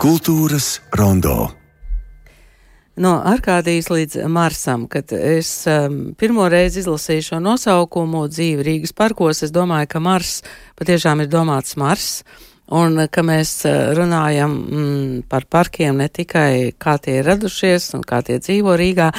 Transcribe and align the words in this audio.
Kultūras 0.00 0.78
rondo. 0.96 1.50
No 2.96 3.10
Arkādijas 3.28 3.90
līdz 3.92 4.22
Marsam, 4.32 4.86
kad 4.88 5.12
es 5.12 5.50
um, 5.68 6.14
pirmo 6.16 6.46
reizi 6.48 6.80
izlasīju 6.80 7.26
šo 7.26 7.40
nosaukumu 7.44 8.22
dzīvi 8.32 8.64
Rīgas 8.64 8.94
parkos, 8.96 9.42
es 9.44 9.52
domāju, 9.52 9.90
ka 9.92 10.00
Mars 10.00 10.38
patiešām 10.80 11.20
ir 11.20 11.28
domāts 11.28 11.76
Mars. 11.76 12.22
Un 12.72 12.96
ka 13.12 13.26
mēs 13.26 13.52
uh, 13.68 13.90
runājam 13.98 14.54
mm, 14.56 15.20
par 15.28 15.44
parkiem 15.52 16.00
ne 16.00 16.08
tikai 16.08 16.72
kā 16.80 16.96
tie 16.96 17.18
ir 17.20 17.28
radušies 17.28 17.90
un 17.98 18.06
kā 18.06 18.22
tie 18.24 18.38
dzīvo 18.40 18.78
Rīgā, 18.80 19.10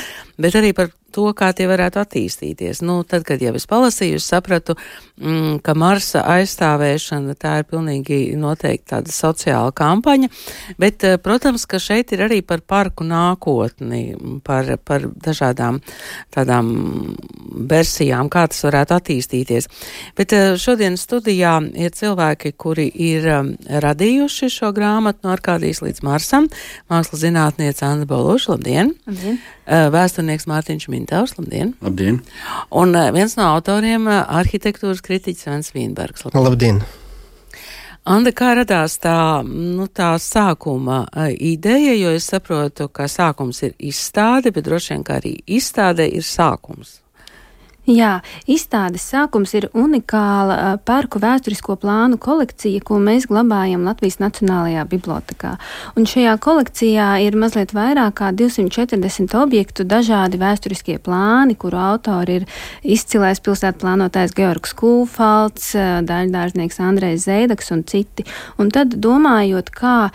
bet 0.41 0.57
arī 0.57 0.73
par 0.73 0.89
to, 1.13 1.27
kā 1.37 1.51
tie 1.55 1.67
varētu 1.69 2.01
attīstīties. 2.01 2.81
Nu, 2.85 3.01
tad, 3.07 3.25
kad 3.27 3.41
jau 3.43 3.53
es 3.57 3.67
palasīju, 3.69 4.19
es 4.19 4.27
sapratu, 4.31 4.75
mm, 5.19 5.59
ka 5.65 5.75
Marsa 5.77 6.23
aizstāvēšana 6.35 7.35
tā 7.39 7.57
ir 7.61 7.67
pilnīgi 7.69 8.19
noteikti 8.39 8.91
tāda 8.93 9.13
sociāla 9.13 9.73
kampaņa, 9.75 10.31
bet, 10.81 11.03
eh, 11.03 11.17
protams, 11.21 11.65
ka 11.69 11.79
šeit 11.79 12.13
ir 12.15 12.25
arī 12.27 12.41
par 12.41 12.61
parku 12.61 13.05
nākotni, 13.07 14.41
par, 14.43 14.77
par 14.77 15.01
dažādām 15.01 15.81
tādām 16.33 17.15
versijām, 17.71 18.29
kā 18.29 18.47
tas 18.47 18.63
varētu 18.65 18.97
attīstīties. 18.97 19.69
Bet 20.17 20.33
eh, 20.33 20.55
šodien 20.57 20.97
studijā 20.97 21.59
ir 21.75 21.91
cilvēki, 21.91 22.55
kuri 22.57 22.89
ir 22.95 23.27
um, 23.35 23.53
radījuši 23.67 24.49
šo 24.49 24.71
grāmatu 24.75 25.27
no 25.27 25.35
Arkādijas 25.35 25.83
līdz 25.83 26.03
Marsam. 26.03 26.47
Mākslas 26.89 27.21
zinātniece 27.23 27.85
Anna 27.85 28.09
Boluša, 28.09 28.55
labdien! 28.55 28.71
labdien. 28.71 29.39
Eh, 29.71 29.87
vēsturnieks 29.93 30.47
Mārtiņš 30.49 30.87
Mintāvs, 31.01 31.35
labdien! 31.39 31.75
Labdien! 31.81 32.21
Un 32.69 32.95
eh, 32.95 33.11
viens 33.15 33.33
no 33.39 33.51
autoriem 33.57 34.07
eh,- 34.07 34.23
arhitektūras 34.41 35.01
kritiķis 35.01 35.47
Svens 35.47 35.73
Vīnbergs. 35.73 36.27
Labdien! 36.29 36.45
labdien. 36.45 36.83
Anda, 38.01 38.31
kā 38.33 38.55
radās 38.57 38.95
tā, 38.97 39.43
nu, 39.45 39.85
tā 39.85 40.15
sākuma 40.17 41.03
ideja, 41.37 41.93
jo 41.93 42.15
es 42.17 42.25
saprotu, 42.31 42.87
ka 42.89 43.05
sākums 43.05 43.61
ir 43.67 43.75
izstāde, 43.77 44.49
bet 44.49 44.65
droši 44.65 44.95
vien, 44.95 45.03
arī 45.13 45.35
izstāde 45.45 46.07
ir 46.09 46.25
sākums. 46.25 47.00
Jā, 47.89 48.19
izstādes 48.45 49.01
sākums 49.09 49.55
ir 49.57 49.65
unikāla 49.73 50.75
parku 50.85 51.17
vēsturisko 51.17 51.79
plānu 51.81 52.19
kolekcija, 52.21 52.77
ko 52.85 52.99
mēs 53.01 53.23
glabājam 53.25 53.87
Latvijas 53.87 54.19
Nacionālajā 54.21 54.83
bibliotekā. 54.91 55.55
Un 55.97 56.05
šajā 56.05 56.35
kolekcijā 56.45 57.07
ir 57.25 57.33
mazliet 57.41 57.73
vairāk 57.73 58.19
kā 58.19 58.29
240 58.37 59.33
objektu, 59.39 59.81
dažādi 59.89 60.37
vēsturiskie 60.37 60.99
plāni, 61.01 61.55
kuru 61.57 61.79
autori 61.81 62.35
ir 62.43 62.45
izcilais 62.85 63.41
pilsētu 63.41 63.81
plānotājs 63.81 64.37
Georgs 64.37 64.77
Kūfalds, 64.77 65.73
daļdārznieks 66.05 66.77
Andrejs 66.85 67.25
Zeidaks 67.25 67.73
un 67.73 67.81
citi. 67.89 68.27
Un 68.61 68.69
tad 68.69 68.93
domājot, 69.01 69.73
kā 69.73 70.11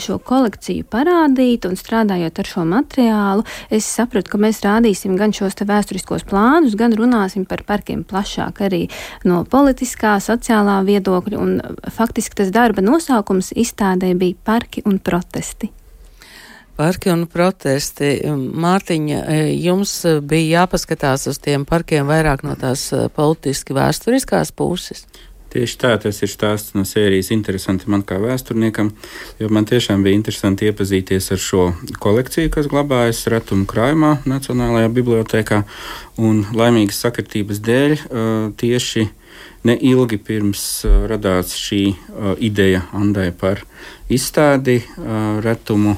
šo 0.00 0.16
kolekciju 0.24 0.88
parādīt 0.88 1.68
un 1.68 1.76
strādājot 1.76 2.40
ar 2.40 2.52
šo 2.56 2.64
materiālu, 2.72 3.44
es 3.68 3.84
sapratu, 3.84 4.32
ka 4.32 4.40
mēs 4.40 4.64
rādīsim 4.64 5.20
gan 5.20 5.36
šos 5.36 5.60
vēsturiskos 5.60 6.24
plānus, 6.24 6.80
gan 6.80 6.96
runāsim 6.96 7.09
runāsim 7.10 7.46
par 7.48 7.64
parkiem 7.66 8.04
plašāk 8.04 8.62
arī 8.66 8.86
no 9.24 9.42
politiskā, 9.44 10.18
sociālā 10.22 10.80
viedokļa, 10.86 11.38
un 11.38 11.60
faktiski 11.90 12.38
tas 12.40 12.52
darba 12.54 12.82
nosaukums 12.82 13.52
izstādē 13.56 14.14
bija 14.14 14.38
parki 14.44 14.82
un 14.86 14.98
protesti. 14.98 15.70
Parki 16.80 17.10
un 17.12 17.26
protesti. 17.28 18.22
Mārtiņa, 18.24 19.18
jums 19.52 19.98
bija 20.24 20.62
jāpaskatās 20.62 21.26
uz 21.28 21.38
tiem 21.38 21.66
parkiem 21.68 22.08
vairāk 22.08 22.44
no 22.46 22.54
tās 22.56 22.86
politiski 23.12 23.76
vēsturiskās 23.76 24.54
puses. 24.56 25.04
Tieši 25.50 25.78
tā, 25.82 25.96
tas 25.98 26.20
ir 26.22 26.30
stāsts 26.30 26.76
no 26.78 26.84
sērijas 26.86 27.32
interesanti 27.34 27.88
man 27.90 28.04
kā 28.06 28.20
vēsturniekam, 28.22 28.92
jo 29.40 29.48
man 29.50 29.66
tiešām 29.66 30.04
bija 30.06 30.14
interesanti 30.14 30.68
iepazīties 30.70 31.32
ar 31.34 31.40
šo 31.42 31.64
kolekciju, 31.98 32.52
kas 32.54 32.68
glabājas 32.70 33.24
Ratuma 33.32 33.66
krājumā 33.70 34.12
Nacionālajā 34.30 34.92
bibliotekā, 34.94 35.64
un 36.22 36.44
laimīgas 36.54 37.02
sakritības 37.02 37.58
dēļ 37.66 37.96
tieši 38.62 39.08
neilgi 39.66 40.20
pirms 40.22 40.62
radās 41.10 41.56
šī 41.58 41.82
ideja 42.38 42.84
Andai 42.94 43.32
par 43.34 43.64
izstādi 44.06 44.78
retumu 45.42 45.96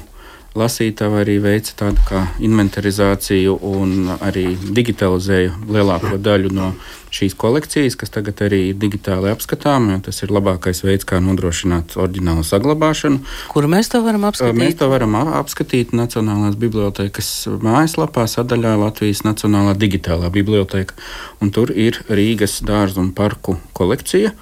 lasītāji 0.57 1.19
arī 1.23 1.37
veica 1.41 1.73
tādu 1.79 2.03
kā 2.07 2.23
inventarizāciju 2.43 3.55
un 3.65 4.11
arī 4.19 4.53
digitalizēja 4.53 5.55
lielāko 5.65 6.19
daļu 6.21 6.51
no 6.53 6.73
šīs 7.13 7.35
kolekcijas, 7.37 7.95
kas 7.97 8.13
tagad 8.13 8.41
arī 8.45 8.59
ir 8.71 8.77
digitāli 8.81 9.29
apskatāma. 9.33 9.99
Tas 10.05 10.23
ir 10.25 10.33
labākais 10.33 10.83
veids, 10.85 11.05
kā 11.09 11.19
nodrošināt 11.23 11.97
oriģinālu 11.99 12.45
saglabāšanu. 12.47 13.21
Kur 13.53 13.67
mēs 13.69 13.91
to 13.93 14.01
varam 14.05 14.25
apskatīt? 14.29 14.59
Mēs 14.59 14.77
to 14.81 14.89
varam 14.91 15.17
apskatīt 15.21 15.93
Nacionālās 15.97 16.57
bibliotekas 16.59 17.31
mājaslapā, 17.65 18.25
sadaļā 18.29 18.75
Latvijas 18.81 19.23
Nacionālā 19.27 19.75
digitālā 19.77 20.31
biblioteka. 20.33 20.97
Un 21.41 21.53
tur 21.53 21.73
ir 21.73 22.01
Rīgas 22.09 22.61
dārzu 22.65 23.01
un 23.03 23.13
parku 23.17 23.59
kolekcija. 23.77 24.33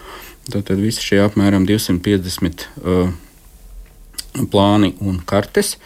Tad 0.52 0.72
visi 0.80 1.04
šie 1.06 1.22
apmēram 1.24 1.68
250 1.70 2.66
uh, 2.82 3.12
plāni 4.52 4.96
un 5.02 5.22
kartes. 5.26 5.78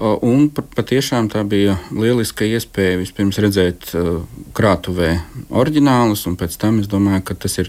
Un 0.00 0.46
patiešām 0.48 1.26
tā 1.28 1.42
bija 1.44 1.74
lieliska 1.92 2.46
iespēja 2.48 2.96
vispirms 3.02 3.36
redzēt 3.44 3.90
krātuvē 4.56 5.10
oriģinālus, 5.52 6.22
un 6.30 6.38
pēc 6.40 6.56
tam 6.62 6.78
es 6.80 6.88
domāju, 6.88 7.20
ka 7.28 7.36
tas 7.42 7.58
ir 7.60 7.68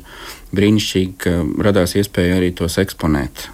brīnišķīgi, 0.56 1.12
ka 1.20 1.34
radās 1.68 1.98
iespēja 2.00 2.38
arī 2.40 2.54
tos 2.56 2.80
eksponēt 2.80 3.50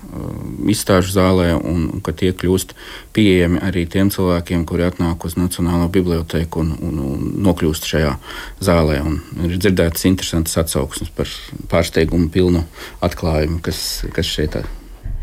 izstāžu 0.70 1.16
zālē, 1.16 1.50
un, 1.58 1.88
un 1.96 2.06
ka 2.06 2.14
tie 2.14 2.30
kļūst 2.38 2.78
pieejami 3.18 3.64
arī 3.66 3.88
tiem 3.90 4.14
cilvēkiem, 4.14 4.70
kuri 4.70 4.86
atnāk 4.92 5.26
uz 5.26 5.40
Nacionālo 5.42 5.90
biblioteku 5.94 6.62
un, 6.62 6.74
un, 6.78 7.02
un 7.02 7.28
nokļūst 7.50 7.90
šajā 7.96 8.14
zālē. 8.62 9.02
Un 9.02 9.48
ir 9.50 9.58
dzirdētas 9.58 10.06
interesantas 10.06 10.58
atsauksmes 10.62 11.14
par 11.18 11.34
pārsteigumu 11.74 12.30
pilnu 12.34 12.68
atklājumu, 13.02 13.64
kas, 13.66 14.04
kas 14.14 14.38
šeit 14.38 14.62
ir 14.62 14.77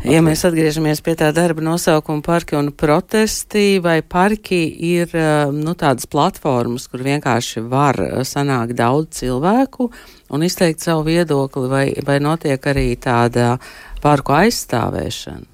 Ja 0.05 0.19
mēs 0.21 0.43
atgriežamies 0.45 0.99
pie 1.01 1.15
tā 1.17 1.31
darba 1.33 1.63
nosaukuma 1.65 2.21
parki 2.21 2.53
un 2.59 2.67
protesti, 2.77 3.79
vai 3.81 4.03
parki 4.05 4.59
ir 4.85 5.09
eh, 5.17 5.49
nu, 5.49 5.73
tādas 5.73 6.05
platformas, 6.05 6.85
kur 6.91 7.01
vienkārši 7.05 7.63
var 7.71 7.97
eh, 8.03 8.19
sanākt 8.27 8.75
daudz 8.77 9.23
cilvēku 9.23 9.89
un 10.29 10.45
izteikt 10.45 10.85
savu 10.85 11.07
viedokli, 11.07 11.65
vai, 11.71 11.85
vai 12.05 12.19
notiek 12.21 12.69
arī 12.69 12.91
tāda 13.01 13.55
parku 14.03 14.35
aizstāvēšana? 14.37 15.49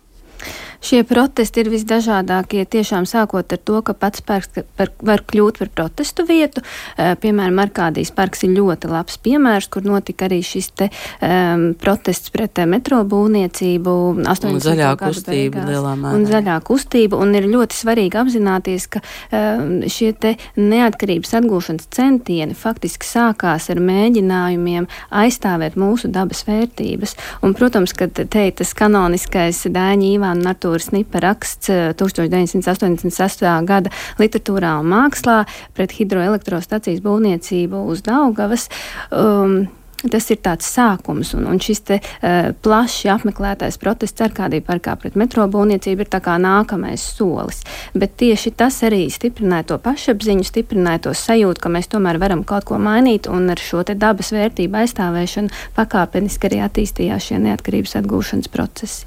Šie 0.81 1.03
protesti 1.05 1.61
ir 1.61 1.69
visdažādākie, 1.69 2.63
tiešām 2.65 3.05
sākot 3.05 3.53
ar 3.53 3.59
to, 3.61 3.81
ka 3.85 3.93
pats 3.93 4.23
parks 4.25 4.49
par, 4.77 4.89
var 5.05 5.21
kļūt 5.29 5.59
par 5.61 5.69
protestu 5.75 6.25
vietu. 6.25 6.63
Piemēram, 6.97 7.59
Arkādijas 7.61 8.09
parks 8.17 8.41
ir 8.47 8.55
ļoti 8.55 8.89
labs 8.89 9.19
piemērs, 9.21 9.69
kur 9.69 9.85
notika 9.85 10.25
arī 10.25 10.39
šis 10.45 10.71
te 10.81 10.87
um, 10.89 11.67
protests 11.77 12.33
pret 12.33 12.57
metro 12.65 13.03
būvniecību 13.05 13.93
80. 14.25 14.49
Un 14.49 14.63
zaļā 14.65 14.89
kustība 15.03 15.67
lielā 15.67 15.91
mērā. 15.99 16.15
Un 16.17 16.25
zaļā 16.31 16.57
kustība, 16.65 17.19
un 17.21 17.37
ir 17.37 17.45
ļoti 17.51 17.77
svarīgi 17.77 18.17
apzināties, 18.23 18.89
ka 18.95 19.03
um, 19.03 19.85
šie 19.85 20.11
te 20.17 20.33
neatkarības 20.57 21.37
atgūšanas 21.43 21.91
centieni 21.93 22.57
faktiski 22.57 23.05
sākās 23.05 23.69
ar 23.69 23.83
mēģinājumiem 23.85 24.89
aizstāvēt 25.21 25.77
mūsu 25.77 26.09
dabas 26.09 26.41
vērtības. 26.49 27.15
Un, 27.45 27.53
protams, 27.57 27.93
ka 27.93 28.09
te 28.09 28.47
ir 28.49 28.57
tas 28.57 28.73
kanoniskais 28.77 29.61
Dāņa 29.69 30.11
Īvāna 30.15 30.49
Nartu 30.49 30.70
literatūras 30.71 30.91
nipa 30.91 31.19
raksts 31.19 31.69
1986. 31.99 33.43
Eh, 33.43 33.61
gada 33.65 33.91
literatūrā 34.19 34.79
un 34.79 34.87
mākslā 34.91 35.45
pret 35.75 35.91
hidroelektrostacijas 35.91 37.01
būvniecību 37.01 37.87
uz 37.91 38.01
Daugavas. 38.01 38.69
Um, 39.11 39.67
Tas 40.09 40.31
ir 40.33 40.39
tāds 40.41 40.65
sākums, 40.65 41.35
un, 41.37 41.45
un 41.51 41.59
šis 41.61 41.83
te, 41.85 41.99
uh, 42.01 42.51
plaši 42.63 43.11
apmeklētais 43.13 43.77
protests 43.81 44.23
ar 44.25 44.33
kādī 44.33 44.61
parkā 44.65 44.95
pret 44.97 45.17
metro 45.19 45.45
būvniecību 45.51 46.05
ir 46.05 46.09
tā 46.09 46.21
kā 46.23 46.37
nākamais 46.41 47.03
solis. 47.17 47.61
Bet 47.93 48.15
tieši 48.21 48.53
tas 48.57 48.79
arī 48.87 49.03
stiprināja 49.13 49.71
to 49.71 49.77
pašapziņu, 49.83 50.45
stiprināja 50.47 51.05
to 51.07 51.13
sajūtu, 51.17 51.61
ka 51.61 51.71
mēs 51.73 51.91
tomēr 51.91 52.17
varam 52.21 52.41
kaut 52.47 52.65
ko 52.69 52.79
mainīt, 52.81 53.29
un 53.29 53.49
ar 53.53 53.61
šo 53.61 53.83
te 53.85 53.95
dabas 53.99 54.31
vērtību 54.33 54.81
aizstāvēšanu 54.81 55.53
pakāpeniski 55.77 56.49
arī 56.49 56.61
attīstījās 56.65 57.29
šie 57.29 57.39
neatkarības 57.45 57.97
atgūšanas 58.01 58.51
procesi. 58.51 59.05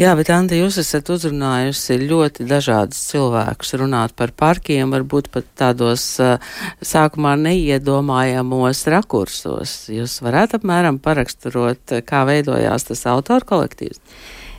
Jā, 0.00 0.12
bet 0.18 0.30
Anta, 0.34 0.56
jūs 0.58 0.76
esat 0.82 1.08
uzrunājusi 1.12 1.98
ļoti 2.04 2.44
dažādus 2.48 3.00
cilvēkus 3.12 3.74
runāt 3.80 4.14
par 4.18 4.34
parkiem, 4.36 4.92
varbūt 4.92 5.30
pat 5.32 5.48
tādos 5.58 6.04
uh, 6.22 6.36
sākumā 6.84 7.34
neiedomājamos 7.40 8.84
rakursos. 8.92 9.78
Jūs 9.92 10.17
varētu 10.24 10.58
apmēram 10.58 10.98
paraksturot, 11.02 11.96
kā 12.08 12.24
veidojās 12.28 12.88
tas 12.90 13.04
autoru 13.10 13.48
kolektīvs? 13.48 14.00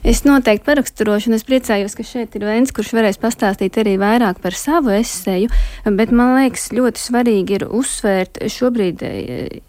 Es 0.03 0.21
noteikti 0.23 0.63
paraksturošu, 0.63 1.27
un 1.27 1.35
es 1.35 1.43
priecājos, 1.43 1.91
ka 1.97 2.05
šeit 2.07 2.35
ir 2.39 2.45
viens, 2.47 2.71
kurš 2.71 2.93
varēs 2.95 3.17
pastāstīt 3.19 3.75
arī 3.81 3.97
vairāk 3.99 4.37
par 4.39 4.55
savu 4.55 4.93
eseju, 4.95 5.49
bet 5.83 6.13
man 6.15 6.37
liekas, 6.37 6.69
ļoti 6.71 7.03
svarīgi 7.03 7.57
ir 7.57 7.65
uzsvērt, 7.67 8.39
šobrīd 8.53 9.03
e, 9.03 9.11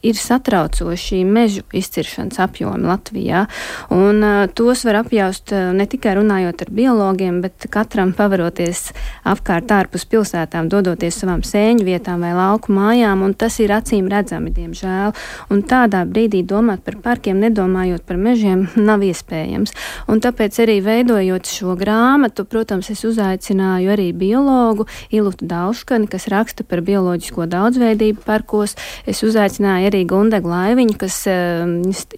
ir 0.07 0.21
satraucoši 0.21 1.25
mežu 1.27 1.65
izciršanas 1.75 2.39
apjomi 2.47 2.87
Latvijā, 2.87 3.47
un 3.95 4.23
uh, 4.23 4.45
tos 4.55 4.85
var 4.87 5.01
apjaust 5.01 5.51
uh, 5.51 5.73
ne 5.75 5.89
tikai 5.91 6.15
runājot 6.21 6.63
ar 6.63 6.73
biologiem, 6.79 7.43
bet 7.43 7.67
katram 7.75 8.15
pavaroties 8.15 8.93
apkārt 9.27 9.75
ārpus 9.75 10.07
pilsētām, 10.11 10.71
dodoties 10.71 11.19
savām 11.25 11.43
sēņu 11.47 11.89
vietām 11.89 12.23
vai 12.23 12.33
lauku 12.39 12.75
mājām, 12.77 13.27
tas 13.35 13.59
ir 13.63 13.75
acīm 13.75 14.07
redzami, 14.11 14.55
diemžēl. 14.55 15.13
Un 15.51 15.67
tādā 15.67 16.05
brīdī 16.07 16.45
domāt 16.47 16.85
par 16.87 17.01
parkiem, 17.03 17.43
nedomājot 17.43 18.07
par 18.07 18.19
mežiem, 18.21 18.69
nav 18.79 19.03
iespējams. 19.07 19.75
Un 20.11 20.20
Un 20.21 20.27
tāpēc 20.27 20.59
arī 20.61 20.75
veidojot 20.85 21.49
šo 21.49 21.73
grāmatu, 21.81 22.45
protams, 22.45 22.91
es 22.93 23.01
uzaicināju 23.09 23.89
arī 23.95 24.11
biologu 24.13 24.85
Ilutu 25.09 25.47
Dauškani, 25.49 26.11
kas 26.13 26.27
raksta 26.29 26.61
par 26.69 26.83
bioloģisko 26.85 27.47
daudzveidību 27.49 28.21
parkos. 28.27 28.77
Es 29.09 29.25
uzaicināju 29.25 29.89
arī 29.89 30.03
Gundegu 30.11 30.53
Laiviņu, 30.53 30.99
kas 31.01 31.17
uh, 31.33 31.65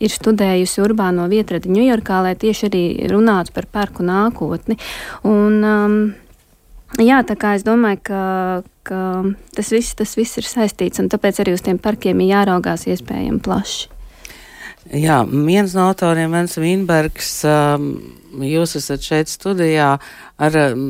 ir 0.02 0.16
studējusi 0.16 0.82
urbāno 0.82 1.28
vietradi 1.30 1.70
Ņujorkā, 1.70 2.18
lai 2.26 2.34
tieši 2.42 2.66
arī 2.72 2.82
runātu 3.14 3.54
par 3.54 3.70
parku 3.70 4.02
nākotni. 4.02 4.80
Un, 5.22 5.62
um, 5.62 5.96
Jā, 6.98 7.22
tā 7.24 7.38
kā 7.38 7.54
es 7.56 7.62
domāju, 7.64 8.02
ka, 8.04 8.24
ka 8.84 8.98
tas, 9.54 9.70
viss, 9.72 9.94
tas 9.96 10.18
viss 10.18 10.42
ir 10.42 10.44
saistīts, 10.50 10.98
un 11.00 11.06
tāpēc 11.08 11.38
arī 11.40 11.54
uz 11.54 11.62
tiem 11.64 11.78
parkiem 11.80 12.18
ir 12.20 12.34
jāraugās 12.34 12.90
iespējami 12.90 13.40
plaši. 13.46 14.01
Jā, 14.90 15.20
viens 15.28 15.76
no 15.76 15.86
autoriem, 15.92 16.32
Vens 16.34 16.56
Vīnbergs, 16.58 17.30
um, 17.46 17.92
jūs 18.42 18.74
esat 18.80 19.04
šeit 19.06 19.30
studijā 19.30 19.92
ar 20.42 20.58
um, 20.58 20.88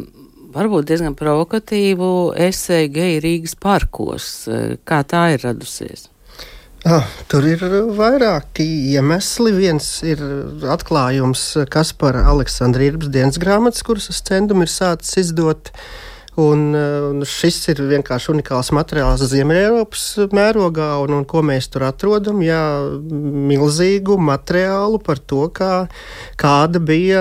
varbūt 0.55 0.89
diezgan 0.89 1.17
provokatīvu 1.19 2.33
esēju 2.49 2.93
geju 2.95 3.21
Rīgas 3.25 3.55
parkos. 3.61 4.31
Kā 4.89 5.03
tā 5.09 5.27
ir 5.35 5.45
radusies? 5.45 6.09
Ah, 6.89 7.07
tur 7.31 7.45
ir 7.47 7.61
vairāki 7.95 8.65
iemesli. 8.97 9.53
Viens 9.55 9.87
ir 10.09 10.23
atklājums, 10.73 11.45
kas 11.71 11.93
par 11.95 12.19
Aleksandra 12.19 12.89
Irbas 12.89 13.13
dienas 13.13 13.39
grāmatas, 13.39 13.85
kuras 13.87 14.09
es 14.11 14.25
centumu 14.27 14.67
ir 14.67 14.73
sācis 14.73 15.21
izdot. 15.23 15.71
Uh, 15.71 16.12
Un, 16.41 16.73
eh, 16.73 17.11
un 17.11 17.21
šis 17.29 17.59
ir 17.69 17.81
vienkārši 17.91 18.31
unikāls 18.33 18.71
materiāls 18.73 19.21
Ziemeļ-Eiropas 19.29 20.31
mērogā, 20.33 20.87
un, 21.05 21.19
un 21.19 21.27
ko 21.29 21.43
mēs 21.45 21.69
tur 21.69 21.85
atrodam? 21.85 22.41
Jā, 22.41 22.63
milzīgu 23.53 24.17
materiālu 24.17 24.97
par 25.05 25.21
to, 25.21 25.43
kā, 25.53 25.91
kāda 26.41 26.81
bija 26.81 27.21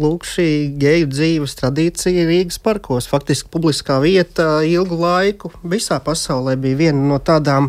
lūk, 0.00 0.24
šī 0.24 0.48
geju 0.80 1.10
dzīves 1.12 1.58
tradīcija 1.60 2.24
Rīgas 2.30 2.56
parkos. 2.64 3.10
Faktiski 3.12 3.52
publiskā 3.52 4.00
vieta 4.00 4.62
ilgu 4.64 5.02
laiku 5.04 5.52
visā 5.60 6.00
pasaulē 6.00 6.56
bija 6.56 6.80
viena 6.86 7.04
no 7.12 7.20
tādām 7.20 7.68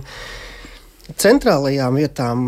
centrālajām 1.19 2.00
vietām 2.00 2.48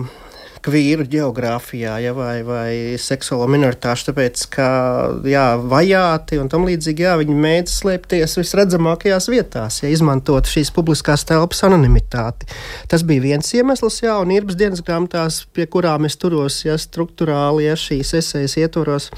kvīru 0.66 1.06
geogrāfijā 1.10 1.96
ja, 2.04 2.14
vai, 2.16 2.42
vai 2.46 2.72
seksuālo 3.00 3.48
minoritāšu, 3.52 4.10
tāpēc 4.10 4.46
ka 4.54 4.68
jā, 5.28 5.46
vajāti 5.72 6.40
un 6.42 6.52
tam 6.52 6.68
līdzīgi 6.68 7.06
jā, 7.06 7.16
viņi 7.22 7.38
mēdz 7.46 7.76
slēpties 7.82 8.38
visredzamākajās 8.42 9.30
vietās, 9.32 9.82
ja 9.84 9.92
izmantot 9.94 10.50
šīs 10.50 10.74
publiskās 10.76 11.26
telpas 11.30 11.64
anonimitāti. 11.68 12.50
Tas 12.92 13.06
bija 13.08 13.30
viens 13.30 13.54
iemesls, 13.56 14.02
jā, 14.04 14.18
un 14.22 14.34
Irbas 14.36 14.60
dienas 14.60 14.84
grāmatās, 14.86 15.44
pie 15.56 15.68
kurām 15.72 16.10
es 16.10 16.20
turos, 16.20 16.64
ja 16.68 16.80
struktūrāli, 16.80 17.70
ja 17.70 17.78
šīs 17.80 18.16
esejas 18.22 18.58
ietvaros. 18.60 19.12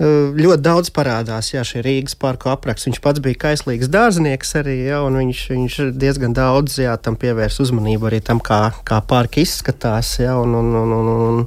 Ļoti 0.00 0.62
daudz 0.64 0.88
parādās 0.96 1.50
jā, 1.52 1.60
šī 1.66 1.82
Rīgas 1.84 2.14
parku 2.16 2.48
apraksts. 2.48 2.86
Viņš 2.88 3.00
pats 3.04 3.20
bija 3.20 3.36
kaislīgs 3.42 3.90
dārznieks 3.92 4.54
arī, 4.56 4.78
jā, 4.86 5.02
un 5.04 5.18
viņš, 5.20 5.42
viņš 5.52 5.76
diezgan 6.00 6.32
daudz 6.36 6.78
jā, 6.80 6.94
tam 7.04 7.18
pievērs 7.20 7.60
uzmanību 7.60 8.08
arī 8.08 8.22
tam, 8.24 8.40
kā, 8.40 8.62
kā 8.88 9.02
parki 9.04 9.44
izskatās, 9.44 10.14
jā, 10.22 10.38
un, 10.40 10.56
un, 10.56 10.72
un, 10.80 10.94
un, 10.96 11.10
un 11.26 11.44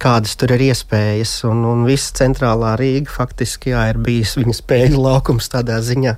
kādas 0.00 0.32
tur 0.40 0.56
ir 0.56 0.64
iespējas. 0.70 1.34
Un, 1.50 1.60
un 1.68 1.84
viss 1.88 2.14
centrālā 2.16 2.72
Rīga 2.80 3.12
faktiski 3.18 3.74
jā, 3.74 3.90
ir 3.92 4.00
bijis 4.00 4.32
viņa 4.40 4.56
spēļu 4.62 5.04
laukums 5.04 5.52
tādā 5.52 5.76
ziņā. 5.84 6.16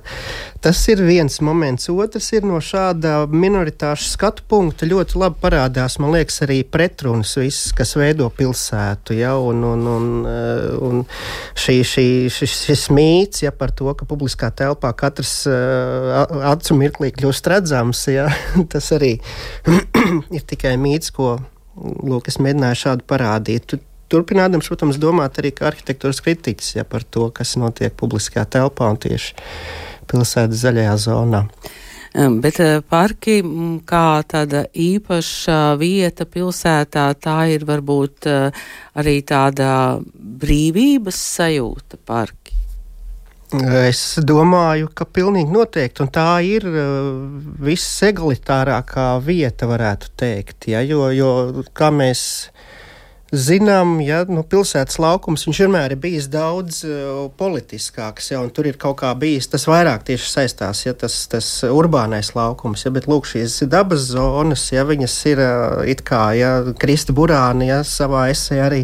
Tas 0.63 0.79
ir 0.87 1.01
viens 1.03 1.41
moments. 1.43 1.89
Otrs 1.91 2.29
ir 2.37 2.45
no 2.47 2.61
šāda 2.63 3.25
minoritāšu 3.27 4.05
skatu 4.13 4.45
punkta 4.47 4.87
ļoti 4.87 5.19
labi 5.19 5.41
parādās, 5.41 5.97
man 5.99 6.15
liekas, 6.15 6.39
arī 6.45 6.61
pretrunas, 6.63 7.33
viss, 7.35 7.73
kas 7.75 7.91
veido 7.99 8.29
pilsētu. 8.31 9.17
Ja, 9.19 9.33
un, 9.35 9.59
un, 9.67 9.83
un, 9.97 10.07
un 10.87 11.03
šī, 11.59 11.72
šī, 11.87 12.05
šis, 12.33 12.53
šis 12.67 12.83
mīts 12.93 13.43
ja, 13.43 13.51
par 13.55 13.71
to, 13.75 13.89
ka 13.97 14.05
publiskā 14.09 14.51
telpā 14.53 14.91
katrs 14.97 15.33
uh, 15.49 16.23
acu 16.51 16.77
mirklī 16.77 17.09
kļūst 17.15 17.49
redzams, 17.51 18.05
ja, 18.11 18.27
tas 18.73 18.91
arī 18.95 19.15
ir 20.37 20.45
tikai 20.49 20.75
mīts, 20.81 21.13
ko 21.15 21.37
lūk, 21.77 22.29
es 22.29 22.39
mēģināju 22.43 22.81
šādu 22.83 23.07
parādīt. 23.09 23.77
Turpinādams, 24.13 24.67
protams, 24.69 24.99
domāt 25.01 25.39
arī 25.41 25.53
kā 25.55 25.71
arhitektūras 25.71 26.21
kritiķis 26.21 26.75
ja, 26.77 26.85
par 26.85 27.05
to, 27.07 27.29
kas 27.33 27.55
notiek 27.57 27.95
publiskajā 27.97 28.45
telpā 28.59 28.91
un 28.93 28.99
tieši 29.01 29.33
pilsētas 30.11 30.61
zaļajā 30.67 30.97
zonā. 31.07 31.47
Bet 32.13 32.59
eh, 32.61 32.77
parki 32.85 33.39
kā 33.89 34.07
tāda 34.29 34.67
īpaša 34.69 35.73
vieta 35.81 36.27
pilsētā, 36.29 37.07
tā 37.17 37.37
ir 37.49 37.65
varbūt 37.65 38.27
eh, 38.29 38.65
arī 39.01 39.15
tāda 39.25 39.69
brīvības 40.13 41.17
sajūta 41.39 41.97
parki. 42.05 42.53
Es 43.53 44.19
domāju, 44.25 44.91
ka 44.93 45.05
pilnīgi 45.05 45.53
noteikti, 45.53 46.01
un 46.01 46.09
tā 46.09 46.41
ir 46.41 46.63
uh, 46.65 46.79
visegalitārākā 47.61 49.11
vieta, 49.21 49.67
varētu 49.69 50.09
teikt. 50.17 50.71
Ja, 50.71 50.81
jo, 50.81 51.11
jo 51.13 51.61
kā 51.77 51.91
mēs 51.93 52.23
zinām, 53.33 53.97
ja 54.05 54.21
nu, 54.29 54.43
pilsētas 54.45 54.99
laukums 55.01 55.47
vienmēr 55.49 55.95
ir 55.95 55.99
bijis 56.01 56.27
daudz 56.31 56.83
uh, 56.85 57.25
politiskāks, 57.37 58.29
ja, 58.31 58.41
un 58.43 58.51
tur 58.53 58.69
ir 58.69 58.77
kaut 58.81 58.99
kā 59.01 59.09
bijis 59.17 59.49
tas 59.49 59.65
vairāk 59.69 60.05
tieši 60.07 60.29
saistās, 60.29 60.83
ja 60.85 60.93
tas, 60.93 61.15
tas 61.31 61.47
urbānais 61.65 62.33
laukums, 62.37 62.85
ja, 62.85 62.93
bet 62.93 63.07
lūk, 63.09 63.25
šīs 63.29 63.57
dabas 63.71 64.05
zonas, 64.11 64.67
ja 64.73 64.85
viņas 64.87 65.15
ir 65.31 65.41
uh, 65.43 65.81
it 65.89 66.03
kā, 66.05 66.21
ja 66.37 66.51
Krista 66.79 67.15
Burāni, 67.15 67.71
ja 67.71 67.81
savā 67.87 68.27
esē 68.33 68.61
arī 68.67 68.83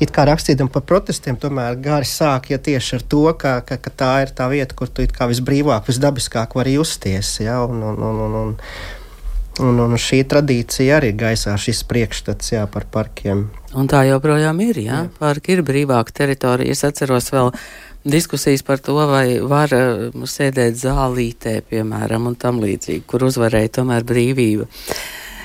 it 0.00 0.14
kā 0.16 0.24
rakstītam 0.28 0.72
par 0.72 0.86
protestiem, 0.88 1.36
tomēr 1.40 1.76
gari 1.84 2.08
sāk, 2.08 2.50
ja 2.54 2.60
tieši 2.60 2.96
ar 3.00 3.04
to, 3.04 3.26
ka, 3.40 3.58
ka, 3.68 3.76
ka 3.76 3.92
tā 3.92 4.14
ir 4.24 4.32
tā 4.36 4.48
vieta, 4.52 4.76
kur 4.78 4.88
tu 4.88 5.04
it 5.04 5.12
kā 5.16 5.28
visbrīvāk, 5.30 5.84
visdabiskāk 5.90 6.56
vari 6.56 6.78
justies, 6.78 7.36
ja, 7.44 7.60
un, 7.68 7.84
un, 7.84 8.00
un, 8.00 8.24
un, 8.26 8.40
un 8.44 8.56
Un, 9.60 9.76
un 9.82 9.96
šī 10.00 10.22
tradīcija 10.30 10.96
arī 11.00 11.12
gaisā, 11.18 11.52
šis 11.60 11.82
priekšstats 11.88 12.54
jā, 12.54 12.64
par 12.70 12.86
parkiem. 12.92 13.48
Un 13.76 13.88
tā 13.90 14.02
joprojām 14.08 14.60
ir. 14.64 14.80
Jā? 14.80 15.04
Jā. 15.04 15.12
Parki 15.20 15.56
ir 15.56 15.64
brīvāka 15.66 16.14
teritorija. 16.22 16.72
Es 16.72 16.84
atceros 16.86 17.28
vēl 17.34 17.52
diskusijas 18.04 18.64
par 18.64 18.80
to, 18.80 18.96
vai 19.10 19.40
var 19.44 19.72
uh, 19.76 20.24
sēdēt 20.24 20.78
zālītē, 20.80 21.60
piemēram, 21.68 22.30
un 22.30 22.38
tam 22.40 22.62
līdzīgi, 22.64 23.04
kur 23.10 23.26
uzvarēja 23.28 23.74
tomēr 23.80 24.06
brīvība. 24.08 24.68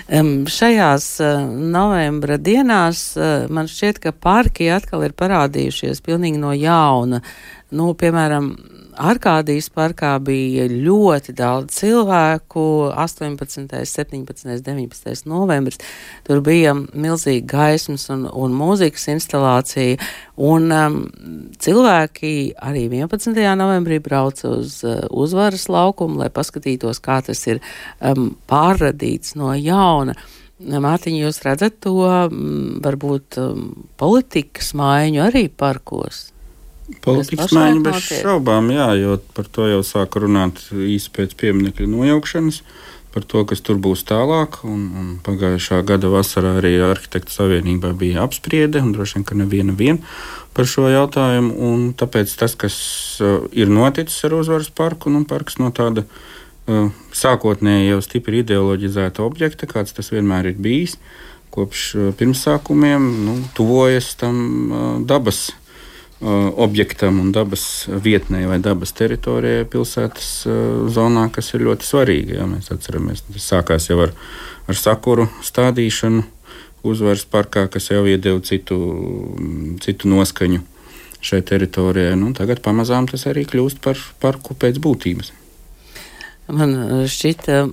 Um, 0.06 0.46
šajās 0.46 1.10
uh, 1.26 1.42
novembra 1.50 2.38
dienās 2.38 3.08
uh, 3.18 3.50
man 3.50 3.68
šķiet, 3.68 4.00
ka 4.04 4.14
parki 4.14 4.70
atkal 4.72 5.04
ir 5.08 5.16
parādījušies 5.18 6.04
pilnīgi 6.06 6.40
no 6.40 6.54
jauna. 6.54 7.24
Nu, 7.76 7.92
piemēram, 7.98 8.54
Arkādijas 8.96 9.68
parkā 9.74 10.14
bija 10.24 10.66
ļoti 10.72 11.34
daudz 11.36 11.76
cilvēku. 11.76 12.92
18., 12.96 13.68
17., 13.86 14.62
19. 14.64 15.26
novembris. 15.30 15.80
Tur 16.28 16.42
bija 16.46 16.74
milzīga 16.76 17.46
gaismas 17.52 18.08
un, 18.14 18.26
un 18.32 18.56
mūzikas 18.56 19.10
instalācija. 19.16 19.98
Un 20.36 20.72
um, 20.76 21.02
cilvēki 21.60 22.56
arī 22.64 22.86
11. 22.92 23.36
novembrī 23.60 24.00
brauca 24.04 24.54
uz 24.58 24.80
uh, 24.88 25.04
uzvaras 25.12 25.68
laukumu, 25.72 26.22
lai 26.24 26.32
paskatītos, 26.34 27.02
kā 27.04 27.20
tas 27.26 27.44
ir 27.52 27.62
um, 28.00 28.32
pārradīts 28.50 29.36
no 29.40 29.52
jauna. 29.60 30.16
Mārtiņ, 30.56 31.20
jūs 31.20 31.42
redzat 31.44 31.82
to 31.84 31.98
um, 32.08 32.80
varbūt 32.84 33.42
um, 33.44 33.68
politikas 34.00 34.72
maiņu 34.78 35.28
arī 35.28 35.50
parkos? 35.52 36.30
Politikas 36.86 37.54
maiņa 37.56 37.82
bez 37.82 38.10
šaubām, 38.22 38.70
jā, 38.74 38.92
jo 39.00 39.16
par 39.34 39.48
to 39.50 39.66
jau 39.72 39.82
sāka 39.86 40.22
runāt 40.22 40.60
īsi 40.70 41.10
pēc 41.16 41.34
pieminiekļa 41.40 41.88
nojaukšanas, 41.90 42.60
par 43.16 43.26
to, 43.26 43.42
kas 43.50 43.64
tur 43.66 43.80
būs 43.82 44.04
tālāk. 44.06 44.60
Un, 44.68 44.84
un 44.94 45.08
pagājušā 45.26 45.80
gada 45.88 46.12
vasarā 46.14 46.58
arī 46.60 46.76
Arhitektu 46.86 47.34
savienībā 47.34 47.96
bija 47.98 48.22
apspriede, 48.28 48.84
un 48.86 48.94
droši 48.94 49.18
vien, 49.18 49.26
ka 49.26 49.40
neviena 49.40 49.74
vien 49.74 50.02
par 50.54 50.70
šo 50.70 50.86
jautājumu. 50.92 51.58
Un 51.72 51.90
tāpēc 51.98 52.38
tas, 52.38 52.54
kas 52.60 52.78
uh, 53.24 53.50
ir 53.50 53.74
noticis 53.74 54.22
ar 54.28 54.38
uzvaras 54.38 54.70
parku, 54.70 55.10
nu, 55.10 55.26
parks 55.26 55.58
no 55.58 55.74
tāda 55.74 56.06
uh, 56.06 56.94
sākotnēji 57.18 57.96
jau 57.96 58.02
stipri 58.06 58.46
ideoloģizēta 58.46 59.26
objekta, 59.26 59.70
kāds 59.74 59.98
tas 59.98 60.14
vienmēr 60.14 60.54
ir 60.54 60.62
bijis, 60.62 61.00
kopš 61.56 61.92
uh, 61.98 62.10
pirmsākumiem, 62.20 63.14
nu, 63.26 63.40
tuvojas 63.58 64.14
tam 64.22 64.42
uh, 64.46 64.90
dabas 65.02 65.48
objektam 66.22 67.20
un 67.20 67.32
dabas 67.36 67.88
vietnē 67.90 68.46
vai 68.48 68.60
dabas 68.64 68.94
teritorijai 68.96 69.66
pilsētas 69.68 70.30
zonā, 70.96 71.26
kas 71.34 71.52
ir 71.54 71.66
ļoti 71.68 71.88
svarīgi. 71.88 72.38
Jā, 72.38 72.48
mēs 72.48 72.72
atceramies, 72.72 73.26
tas 73.28 73.50
sākās 73.52 73.90
jau 73.90 74.00
ar, 74.06 74.16
ar 74.72 74.80
sakuru 74.80 75.28
stādīšanu 75.44 76.24
uzvaras 76.86 77.26
parkā, 77.28 77.68
kas 77.72 77.90
jau 77.92 78.06
iedeva 78.08 78.40
citu, 78.46 78.78
citu 79.84 80.10
noskaņu 80.12 80.62
šai 81.26 81.42
teritorijai. 81.42 82.16
Nu, 82.20 82.32
tagad 82.38 82.62
pamazām 82.66 83.10
tas 83.10 83.26
arī 83.30 83.46
kļūst 83.50 83.82
par 83.84 84.00
parku 84.22 84.56
pēc 84.58 84.80
būtības. 84.84 85.34
Man 86.54 86.76
šķita, 87.10 87.64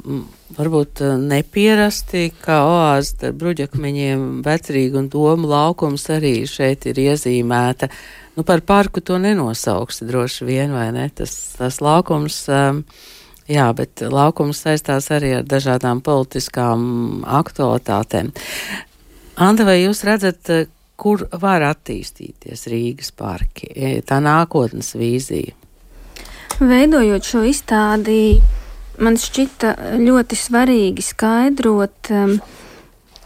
varbūt 0.56 1.02
nepierasti, 1.20 2.30
kā 2.40 2.62
oāze 2.64 3.28
ar 3.28 3.34
bruģakmeņiem, 3.37 4.40
vecrīgi 4.46 4.96
un 4.96 5.11
domu 5.12 5.50
laukums 5.50 6.08
arī 6.14 6.38
šeit 6.49 6.88
ir 6.88 7.02
iezīmēta. 7.04 7.90
Nu, 8.36 8.42
par 8.48 8.62
parku 8.64 9.02
to 9.04 9.18
nenosauks 9.20 10.00
droši 10.08 10.46
vien, 10.48 10.72
vai 10.72 10.88
ne? 10.94 11.08
Tas, 11.12 11.34
tas 11.58 11.80
laukums, 11.84 12.46
jā, 13.48 13.66
bet 13.76 14.00
laukums 14.00 14.62
saistās 14.64 15.10
arī 15.12 15.34
ar 15.40 15.44
dažādām 15.44 16.00
politiskām 16.04 17.26
aktualitātēm. 17.28 18.32
Anda, 19.36 19.66
vai 19.68 19.82
jūs 19.82 20.00
redzat, 20.08 20.48
kur 20.96 21.26
var 21.42 21.64
attīstīties 21.66 22.68
Rīgas 22.72 23.12
parki, 23.16 23.68
tā 24.08 24.20
nākotnes 24.24 24.94
vīzija? 24.96 25.56
Veidojot 26.62 27.26
šo 27.26 27.42
izstādi, 27.48 28.38
man 29.02 29.16
šķita 29.18 29.74
ļoti 29.98 30.38
svarīgi 30.38 31.04
skaidrot, 31.04 32.12
um, 32.12 32.36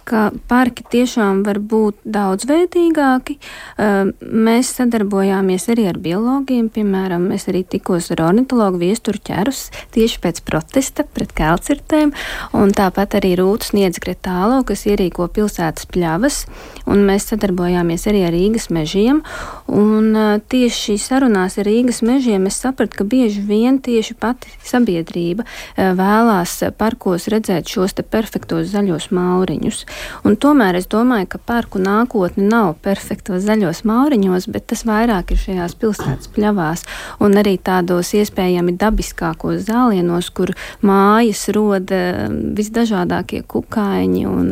ka 0.06 0.28
parki 0.48 0.84
tiešām 0.92 1.42
var 1.46 1.58
būt 1.58 1.98
daudzveidīgāki. 2.14 3.36
Um, 3.76 4.12
mēs 4.22 4.70
sadarbojāmies 4.78 5.66
arī 5.72 5.88
ar 5.90 5.98
biologiem, 6.02 6.68
piemēram, 6.72 7.26
es 7.34 7.48
arī 7.50 7.64
tikos 7.66 8.12
ar 8.14 8.22
ornitologu 8.28 8.80
viesturu 8.84 9.18
ķerus 9.26 9.66
tieši 9.96 10.20
pēc 10.22 10.42
protesta 10.46 11.06
pret 11.16 11.34
kelcirtēm, 11.36 12.12
un 12.56 12.74
tāpat 12.76 13.18
arī 13.18 13.34
Rūtas 13.40 13.74
Niedz 13.76 13.98
Gretālo, 14.02 14.60
kas 14.68 14.86
ierīko 14.86 15.26
pilsētas 15.34 15.88
pļavas, 15.90 16.44
un 16.86 17.02
mēs 17.08 17.26
sadarbojāmies 17.32 18.06
arī 18.10 18.22
ar 18.28 18.34
Rīgas 18.36 18.70
mežiem, 18.74 19.22
un 19.66 20.12
uh, 20.14 20.36
tieši 20.54 20.98
sarunās 21.02 21.58
ar 21.58 21.66
Rīgas 21.66 22.02
mežiem 22.06 22.46
es 22.46 22.60
sapratu, 22.62 23.00
ka 23.00 23.08
bieži 23.08 23.42
vien 23.46 23.82
tieši 23.82 24.14
pati 24.22 24.54
sabiedrība 24.66 25.42
uh, 25.46 25.90
vēlās 25.98 26.60
parkos 26.78 27.26
redzēt 27.32 27.74
šos 27.74 27.98
te 27.98 28.06
perfektos 28.06 28.70
zaļos 28.70 29.10
mauriņus. 29.16 29.84
Un 30.26 30.36
tomēr 30.40 30.78
es 30.80 30.88
domāju, 30.90 31.28
ka 31.34 31.40
parku 31.50 31.80
nākotne 31.82 32.46
nav 32.50 32.74
perfektos 32.84 33.44
zaļos 33.46 33.82
mauriņos, 33.88 34.48
bet 34.52 34.68
tas 34.72 34.84
vairāk 34.88 35.32
ir 35.34 35.42
šajās 35.42 35.76
pilsētas 35.80 36.30
pļavās 36.36 36.84
un 37.22 37.36
arī 37.40 37.56
tādos 37.58 38.12
iespējami 38.16 38.76
dabiskākos 38.80 39.66
zālienos, 39.68 40.30
kur 40.34 40.54
mājas 40.86 41.46
roda 41.56 42.30
visdažādākie 42.30 43.42
kukaiņi 43.48 44.24
un, 44.30 44.50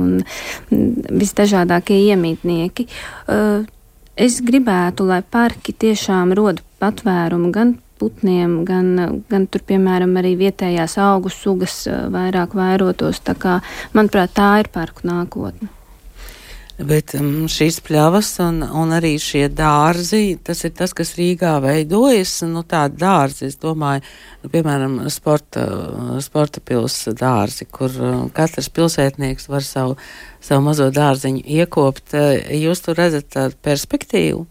un 0.00 0.12
visdažādākie 1.22 1.98
iemītnieki. 2.10 2.88
Es 4.16 4.38
gribētu, 4.40 5.04
lai 5.08 5.20
parki 5.20 5.74
tiešām 5.76 6.32
rod 6.36 6.62
patvērumu 6.80 7.50
gan 7.52 7.74
putniem, 8.00 8.60
gan, 8.68 9.22
gan 9.30 9.46
tur, 9.50 9.64
piemēram, 9.66 10.16
arī 10.20 10.34
vietējās 10.40 10.98
augu 11.02 11.32
sugas 11.32 11.84
eh, 11.90 12.04
vairāk 12.12 12.56
vairotos. 12.56 13.22
Tā 13.24 13.36
kā, 13.38 13.58
manuprāt, 13.96 14.36
tā 14.36 14.52
ir 14.62 14.70
parku 14.74 15.08
nākotne. 15.08 15.72
Bet 16.76 17.14
um, 17.16 17.46
šīs 17.48 17.78
pļavas 17.80 18.34
un, 18.44 18.58
un 18.60 18.90
arī 18.92 19.14
šie 19.22 19.46
dārzi, 19.48 20.36
tas 20.44 20.60
ir 20.68 20.74
tas, 20.76 20.92
kas 20.92 21.14
Rīgā 21.16 21.54
veidojas. 21.64 22.34
Nu, 22.44 22.66
tādi 22.68 23.00
dārzi, 23.00 23.46
es 23.48 23.56
domāju, 23.62 24.02
nu, 24.42 24.50
piemēram, 24.52 24.98
sporta, 25.12 25.64
sporta 26.20 26.60
pils 26.60 26.98
dārzi, 27.16 27.64
kur 27.72 27.96
um, 27.96 28.26
katrs 28.28 28.68
pilsētnieks 28.76 29.48
var 29.48 29.64
savu, 29.64 29.96
savu 30.44 30.66
mazo 30.68 30.90
dārziņu 30.92 31.46
iekopt. 31.56 32.12
Jūs 32.60 32.84
tur 32.84 33.00
redzat 33.00 33.32
tādu 33.38 33.56
perspektīvu? 33.64 34.44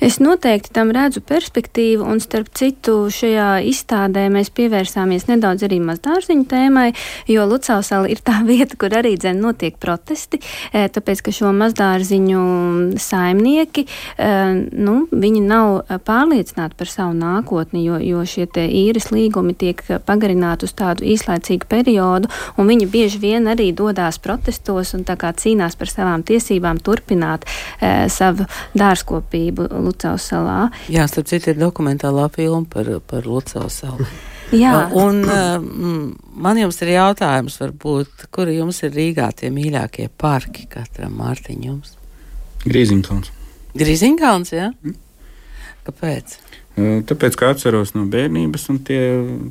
Es 0.00 0.16
noteikti 0.16 0.72
tam 0.72 0.88
redzu 0.96 1.20
perspektīvu, 1.20 2.06
un 2.08 2.22
starp 2.24 2.48
citu 2.56 2.94
šajā 3.12 3.48
izstādē 3.68 4.22
mēs 4.32 4.48
pievērsāmies 4.56 5.26
nedaudz 5.28 5.66
arī 5.66 5.76
mazdārziņu 5.84 6.46
tēmai, 6.48 6.86
jo 7.28 7.44
Lucāsala 7.44 8.08
ir 8.08 8.22
tā 8.24 8.38
vieta, 8.48 8.78
kur 8.80 8.96
arī 8.96 9.12
dzen 9.20 9.42
notiek 9.44 9.76
protesti, 9.76 10.40
eh, 10.72 10.88
tāpēc, 10.88 11.20
ka 11.26 11.34
šo 11.36 11.52
mazdārziņu 11.56 12.44
saimnieki, 12.96 13.84
eh, 14.16 14.54
nu, 14.72 14.96
viņi 15.12 15.42
nav 15.44 16.00
pārliecināti 16.08 16.78
par 16.80 16.88
savu 16.88 17.12
nākotni, 17.20 17.84
jo, 17.84 18.00
jo 18.00 18.24
šie 18.24 18.48
te 18.48 18.64
īres 18.64 19.10
līgumi 19.12 19.52
tiek 19.52 19.84
pagarināti 20.08 20.64
uz 20.64 20.74
tādu 20.80 21.04
īslaicīgu 21.12 21.68
periodu, 21.68 22.32
un 22.56 22.72
viņi 22.72 22.88
bieži 22.88 23.20
vien 23.20 23.52
arī 23.52 23.68
dodās 23.76 24.16
protestos 24.16 24.94
un 24.96 25.04
tā 25.04 25.18
kā 25.20 25.34
cīnās 25.36 25.76
par 25.76 25.92
savām 25.92 26.24
tiesībām 26.24 26.80
turpināt 26.80 27.44
savu 28.08 28.46
dārzkopību 28.72 29.59
Lucavas 29.68 30.26
salā. 30.32 30.58
Jā, 30.92 31.06
starp 31.10 31.30
citu 31.30 31.52
ir 31.52 31.60
dokumentālā 31.60 32.28
filma 32.34 32.66
par, 32.70 32.92
par 33.10 33.28
Lucavas 33.28 33.80
salu. 33.82 34.08
Jā. 34.50 34.88
Un 34.98 35.22
um, 35.30 36.06
man 36.42 36.58
jums 36.58 36.80
ir 36.82 36.96
jautājums, 36.96 37.60
varbūt, 37.62 38.26
kuri 38.34 38.56
jums 38.56 38.82
ir 38.82 38.96
Rīgā 38.96 39.28
tie 39.38 39.52
mīļākie 39.54 40.08
parki 40.18 40.66
katram 40.70 41.14
Mārtiņums? 41.20 41.94
Grīziņkalns. 42.66 43.30
Grīziņkalns, 43.78 44.50
jā? 44.56 44.72
Mm. 44.82 44.96
Kāpēc? 45.86 46.34
Tāpēc, 46.80 47.36
kā 47.36 47.50
atceros 47.52 47.92
no 47.96 48.06
bērnības, 48.08 48.68
un 48.72 48.78
tie, 48.86 49.00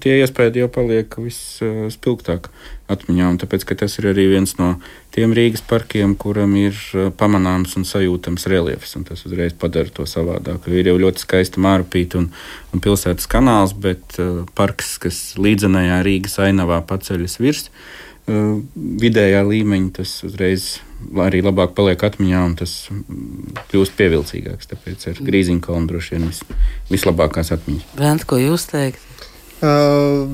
tie 0.01 0.16
iespēja 0.24 0.63
jau 0.63 0.70
paliek 0.72 1.13
visspilgtāk 1.20 2.48
atmiņā. 2.89 3.34
Tāpēc, 3.44 3.66
tas 3.78 3.98
ir 4.01 4.10
arī 4.13 4.30
viens 4.32 4.56
no 4.58 4.78
tiem 5.20 5.34
Rīgas 5.36 5.64
parkiem, 5.68 6.14
kuram 6.20 6.54
ir 6.60 6.78
pamanāms 7.20 7.76
un 7.80 7.86
sajūtams 7.88 8.48
reliefs. 8.52 8.96
Un 8.96 9.06
tas 9.08 9.26
uzreiz 9.28 9.56
padara 9.60 9.92
to 9.92 10.06
savādāk. 10.08 10.70
Ir 10.72 10.92
jau 10.92 11.00
ļoti 11.02 11.26
skaista 11.26 11.64
mārupīta 11.64 12.22
un, 12.22 12.30
un 12.74 12.84
pilsētas 12.84 13.28
kanāls, 13.32 13.76
bet 13.76 14.20
uh, 14.22 14.46
parks, 14.56 14.96
kas 15.04 15.20
līdzenajā 15.40 16.00
Rīgas 16.08 16.40
ainavā 16.46 16.80
paceļas 16.88 17.40
virs 17.44 17.68
uh, 17.68 18.62
vidējā 19.04 19.44
līmeņa, 19.50 19.92
tas 20.00 20.16
uzreiz 20.28 20.70
arī 21.20 21.44
labāk 21.44 21.76
paliek 21.76 22.02
atmiņā 22.04 22.46
un 22.46 22.56
tas 22.60 22.76
kļūst 23.72 23.96
pievilcīgāks. 24.00 24.72
Tāpēc 24.72 25.10
ar 25.12 25.24
grīziņu 25.30 25.64
kalnu 25.68 25.92
droši 25.92 26.16
vien 26.16 26.30
vis, 26.32 26.44
vislabākās 26.92 27.52
atmiņas. 27.56 27.92
Brent, 28.00 28.28
ko 28.30 28.40
jūs 28.40 28.70
teikt? 28.72 29.04
Uh, 29.60 30.30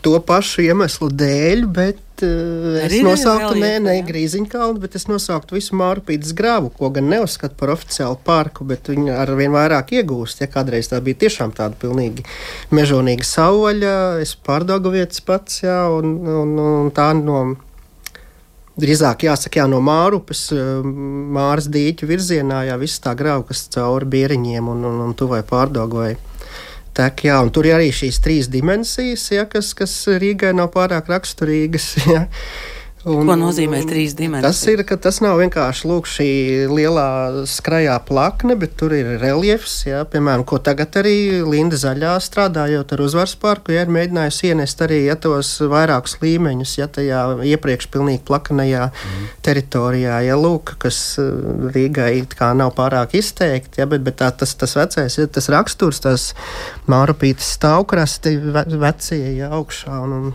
to 0.00 0.14
pašu 0.24 0.62
iemeslu 0.64 1.10
dēļ, 1.12 1.64
bet 1.68 2.22
uh, 2.24 2.78
es 2.80 2.94
nosauktu 3.04 3.58
ne, 3.60 3.74
ne 3.84 3.98
Grīziņkalnu, 4.06 4.80
bet 4.80 4.96
es 4.96 5.04
nosauktu 5.04 5.58
visu 5.58 5.76
Mārupītas 5.76 6.32
grāvu, 6.36 6.70
ko 6.72 6.88
gan 6.94 7.10
neuzskatu 7.12 7.58
par 7.60 7.74
oficiālu 7.74 8.16
parku, 8.24 8.64
bet 8.64 8.88
viņi 8.88 9.12
ar 9.12 9.34
vien 9.36 9.52
vairāk 9.52 9.92
iegūst. 9.98 10.40
Ja 10.40 10.48
kādreiz 10.48 10.88
tā 10.88 11.02
bija 11.04 11.26
tiešām 11.26 11.52
tāda 11.52 11.76
pilnīgi 11.82 12.24
mežonīga 12.72 13.28
sauvaļa, 13.28 13.94
es 14.24 14.32
pārdogu 14.48 14.94
vietas 14.96 15.20
pats, 15.28 15.60
jā, 15.66 15.82
un, 16.00 16.16
un, 16.24 16.56
un 16.64 16.92
tā 16.96 17.10
no 17.20 17.44
Drīzāk 18.74 19.28
jāsaka, 19.28 19.60
jā, 19.60 19.68
no 19.70 19.78
Mārupes, 19.84 20.48
eh, 20.50 20.86
Māras 21.36 21.68
dīķa 21.70 22.08
virzienā, 22.10 22.64
jā, 22.66 22.78
viss 22.80 22.98
tā 22.98 23.12
grauka, 23.14 23.52
kas 23.52 23.68
cauri 23.70 24.08
bieriņiem 24.16 24.70
un, 24.72 24.80
un, 24.88 24.96
un 25.04 25.12
tuvai 25.14 25.44
pārdogoja. 25.46 26.16
Tek, 26.94 27.24
jā, 27.26 27.40
un 27.42 27.50
tur 27.50 27.66
ir 27.66 27.74
arī 27.74 27.88
šīs 27.90 28.20
trīs 28.22 28.48
dimensijas, 28.52 29.26
ja, 29.34 29.48
kas, 29.50 29.72
kas 29.74 29.92
Rīgai 30.22 30.52
nav 30.54 30.70
pārāk 30.76 31.10
raksturīgas. 31.10 31.90
Ja. 32.14 32.26
Un, 33.04 33.28
Ko 33.28 33.34
nozīmē 33.36 33.82
trīs 33.84 34.14
dimensijas? 34.16 34.62
Tas 34.62 34.72
ir, 34.72 34.80
ka 34.88 34.96
tas 34.96 35.18
nav 35.20 35.36
vienkārši 35.36 35.88
lūk, 35.90 36.06
šī 36.08 36.28
lielā 36.70 37.44
skrajā 37.50 37.98
plakne, 38.08 38.54
bet 38.56 38.78
tur 38.80 38.94
ir 38.96 39.10
reliefs. 39.20 39.82
Jā, 39.84 40.06
piemēram, 40.08 40.46
ko 40.48 40.56
tagad 40.64 40.96
arī 41.02 41.42
Linda 41.44 41.76
Zaļā 41.76 42.14
strādājot 42.24 42.94
ar 42.96 43.02
uzvaras 43.04 43.34
parku, 43.40 43.74
ja 43.76 43.82
ir 43.84 43.92
mēģinājusi 43.92 44.48
ienest 44.48 44.80
arī 44.86 45.02
ja, 45.10 45.18
tos 45.20 45.50
vairākus 45.60 46.16
līmeņus, 46.22 46.72
ja 46.78 46.88
tajā 46.88 47.20
iepriekš 47.50 47.90
pilnīgi 47.92 48.22
plakanajā 48.24 48.86
mm. 48.88 49.28
teritorijā, 49.44 50.22
ja 50.24 50.38
lūk, 50.40 50.78
kas 50.80 51.02
uh, 51.20 51.68
Rīgai 51.76 52.24
nav 52.56 52.72
pārāk 52.78 53.18
izteikti, 53.20 53.82
ja, 53.82 53.88
bet, 53.90 54.00
bet 54.06 54.16
tā, 54.22 54.32
tas, 54.32 54.56
tas 54.56 54.78
vecais, 54.80 55.18
ja, 55.20 55.28
tas 55.28 55.52
raksturs, 55.52 56.00
tas 56.06 56.30
Mārupītas 56.88 57.52
stāvkrasti 57.58 58.38
vecie, 58.80 59.22
ja 59.42 59.52
augšā. 59.60 60.00
Un, 60.06 60.16
un 60.16 60.34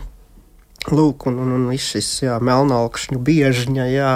Lūk, 0.88 1.26
un, 1.28 1.36
un, 1.44 1.50
un 1.58 1.66
viss 1.68 1.92
šis 1.92 2.06
jā, 2.24 2.38
melnākšņu 2.40 3.18
biežņa, 3.20 3.86
jā, 3.92 4.12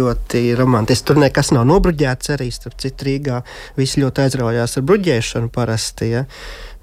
ļoti 0.00 0.40
romantiski. 0.56 1.10
Tur 1.10 1.20
nekas 1.20 1.52
nav 1.52 1.66
nobruģēts 1.68 2.32
arī, 2.32 2.48
starp 2.54 2.78
citu, 2.80 3.04
Rīgā. 3.04 3.42
Visi 3.76 4.00
ļoti 4.00 4.24
aizraujās 4.24 4.78
ar 4.80 4.86
bruģēšanu 4.88 5.52
parasti, 5.52 6.08
ja, 6.14 6.24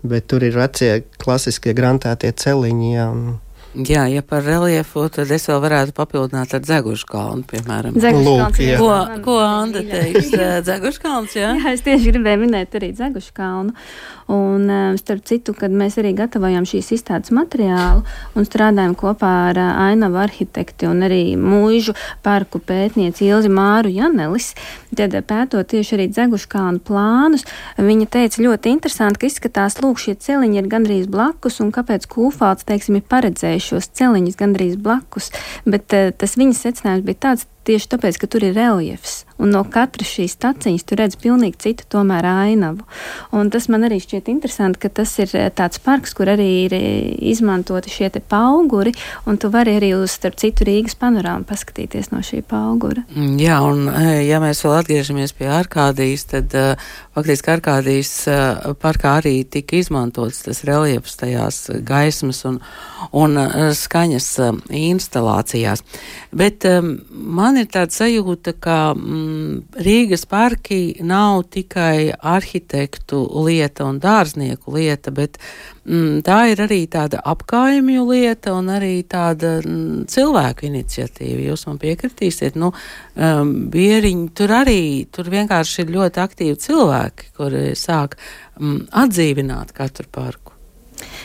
bet 0.06 0.30
tur 0.30 0.46
ir 0.46 0.60
vecie 0.60 0.92
klasiskie 1.18 1.74
grantētie 1.74 2.30
celiņi, 2.44 2.92
jā, 2.94 3.08
un 3.10 3.26
Jā, 3.74 4.04
ja 4.06 4.22
par 4.22 4.44
reliefu, 4.46 5.08
tad 5.10 5.32
es 5.34 5.48
vēl 5.50 5.58
varētu 5.64 5.96
papildināt 5.98 6.52
ar 6.54 6.62
Dzegušu 6.62 7.08
kalnu, 7.10 7.42
piemēram. 7.50 7.96
Lūk, 7.98 8.60
jā. 8.62 8.78
Ko, 8.78 8.90
ko 9.26 9.38
Anda 9.42 9.82
teiks? 9.88 10.30
Dzegušu 10.68 11.02
kalns, 11.02 11.34
jā? 11.34 11.56
Jā, 11.58 11.74
es 11.74 11.82
tieši 11.82 12.14
gribēju 12.14 12.44
minēt 12.44 12.78
arī 12.78 12.92
Dzegušu 12.94 13.34
kalnu. 13.34 13.74
Un, 14.30 14.70
starp 15.02 15.26
citu, 15.28 15.56
kad 15.58 15.74
mēs 15.74 15.98
arī 16.00 16.14
gatavojam 16.16 16.64
šīs 16.70 16.94
izstādes 16.96 17.34
materiālu 17.36 18.06
un 18.38 18.46
strādājam 18.48 18.94
kopā 18.96 19.32
ar 19.50 19.60
Ainavu 19.90 20.22
arhitekti 20.22 20.88
un 20.88 21.04
arī 21.10 21.34
mūžu 21.36 21.92
parku 22.24 22.62
pētnieci 22.64 23.26
Ilzi 23.28 23.52
Māru 23.52 23.92
Janelis, 23.92 24.54
tad 24.96 25.18
pētot 25.28 25.68
tieši 25.74 25.98
arī 25.98 26.08
Dzegušu 26.14 26.48
kalnu 26.54 26.80
plānus, 26.88 27.44
viņa 27.82 28.08
teica 28.16 28.46
ļoti 28.46 28.78
interesanti, 28.78 29.20
ka 29.20 29.32
izskatās, 29.32 29.82
lūk, 29.84 30.00
šie 30.00 30.16
celiņi 30.16 30.62
ir 30.62 30.72
gandrīz 30.72 31.12
blakus 31.12 31.60
un 31.66 31.74
kāpēc 31.76 32.08
Kūfāls, 32.14 32.64
teiksim, 32.70 33.02
ir 33.02 33.10
paredzējis 33.12 33.63
šos 33.64 33.90
celiņus 33.98 34.40
gandrīz 34.40 34.78
blakus, 34.84 35.32
bet 35.66 35.96
uh, 35.96 36.12
tas 36.16 36.38
viņas 36.40 36.64
secinājums 36.68 37.08
bija 37.08 37.22
tāds, 37.30 37.48
tieši 37.68 37.94
tāpēc, 37.96 38.20
ka 38.22 38.30
tur 38.30 38.46
ir 38.48 38.58
reliefs. 38.58 39.24
Un 39.42 39.52
no 39.52 39.64
katras 39.68 40.12
šīs 40.14 40.36
staciņas 40.38 40.86
tu 40.88 40.96
redz 40.98 41.18
pilnīgi 41.20 41.60
citu 41.66 41.88
tomēr 41.96 42.26
ainavu. 42.30 42.86
Un 43.36 43.50
tas 43.52 43.66
man 43.72 43.84
arī 43.88 43.98
šķiet 44.04 44.30
interesanti, 44.32 44.80
ka 44.84 44.92
tas 45.02 45.12
ir 45.20 45.34
eh, 45.36 45.50
tāds 45.52 45.82
parks, 45.84 46.14
kur 46.16 46.30
arī 46.32 46.48
ir 46.66 46.76
eh, 46.78 46.86
izmantoti 47.34 47.92
šie 47.92 48.12
te 48.14 48.22
pauguri, 48.22 48.94
un 49.28 49.40
tu 49.42 49.50
vari 49.54 49.76
arī 49.80 49.94
uz, 49.98 50.14
starp 50.14 50.38
citu, 50.40 50.68
Rīgas 50.70 50.96
panorāmu 51.00 51.48
paskatīties 51.50 52.12
no 52.14 52.22
šī 52.24 52.44
paugura. 52.48 53.04
Mm, 53.16 53.36
Jā, 53.44 53.60
un 53.66 53.90
eh, 53.90 54.22
ja 54.30 54.40
mēs 54.44 54.64
vēl 54.64 54.78
atgriežamies 54.78 55.36
pie 55.36 55.50
Arkādijas, 55.52 56.28
tad 56.30 56.54
faktiski 57.18 57.52
Arkādijas 57.56 58.14
parkā 58.82 59.18
arī 59.20 59.36
tika 59.50 59.80
izmantots 59.82 60.44
tas 60.46 60.64
reliefs 60.68 61.18
tajās 61.20 61.66
gaismas 61.84 62.44
un, 62.48 62.62
un 63.12 63.36
skaņas 63.76 64.30
instalācijās. 64.70 65.84
Bet 66.34 66.66
um, 66.70 66.96
man 67.54 67.62
ir 67.62 67.70
tāda 67.70 67.94
sajūta, 67.94 68.56
ka 68.62 68.76
mm, 68.98 69.78
Rīgas 69.86 70.26
parki 70.30 70.98
nav 71.06 71.44
tikai 71.54 72.14
arhitektu 72.18 73.20
lieta 73.46 73.86
un 73.86 74.00
dārznieku 74.02 74.74
lieta, 74.74 75.14
bet 75.14 75.38
mm, 75.86 76.24
tā 76.26 76.40
ir 76.54 76.64
arī 76.66 76.82
tāda 76.90 77.22
apkaimju 77.30 78.08
lieta 78.10 78.56
un 78.58 78.72
arī 78.74 78.96
tāda 79.06 79.60
mm, 79.62 80.08
cilvēku 80.10 80.66
iniciatīva. 80.72 81.44
Jūs 81.52 81.68
man 81.70 81.78
piekritīsiet, 81.84 82.58
nu, 82.58 82.72
um, 82.74 83.54
bieriņi 83.74 84.32
tur 84.34 84.56
arī, 84.64 84.82
tur 85.14 85.30
vienkārši 85.34 85.84
ir 85.86 85.94
ļoti 86.00 86.24
aktīvi 86.26 86.58
cilvēki, 86.66 87.30
kuri 87.38 87.68
sāk 87.78 88.18
mm, 88.58 88.88
atdzīvināt 89.04 89.78
katru 89.78 90.10
parku. 90.10 90.53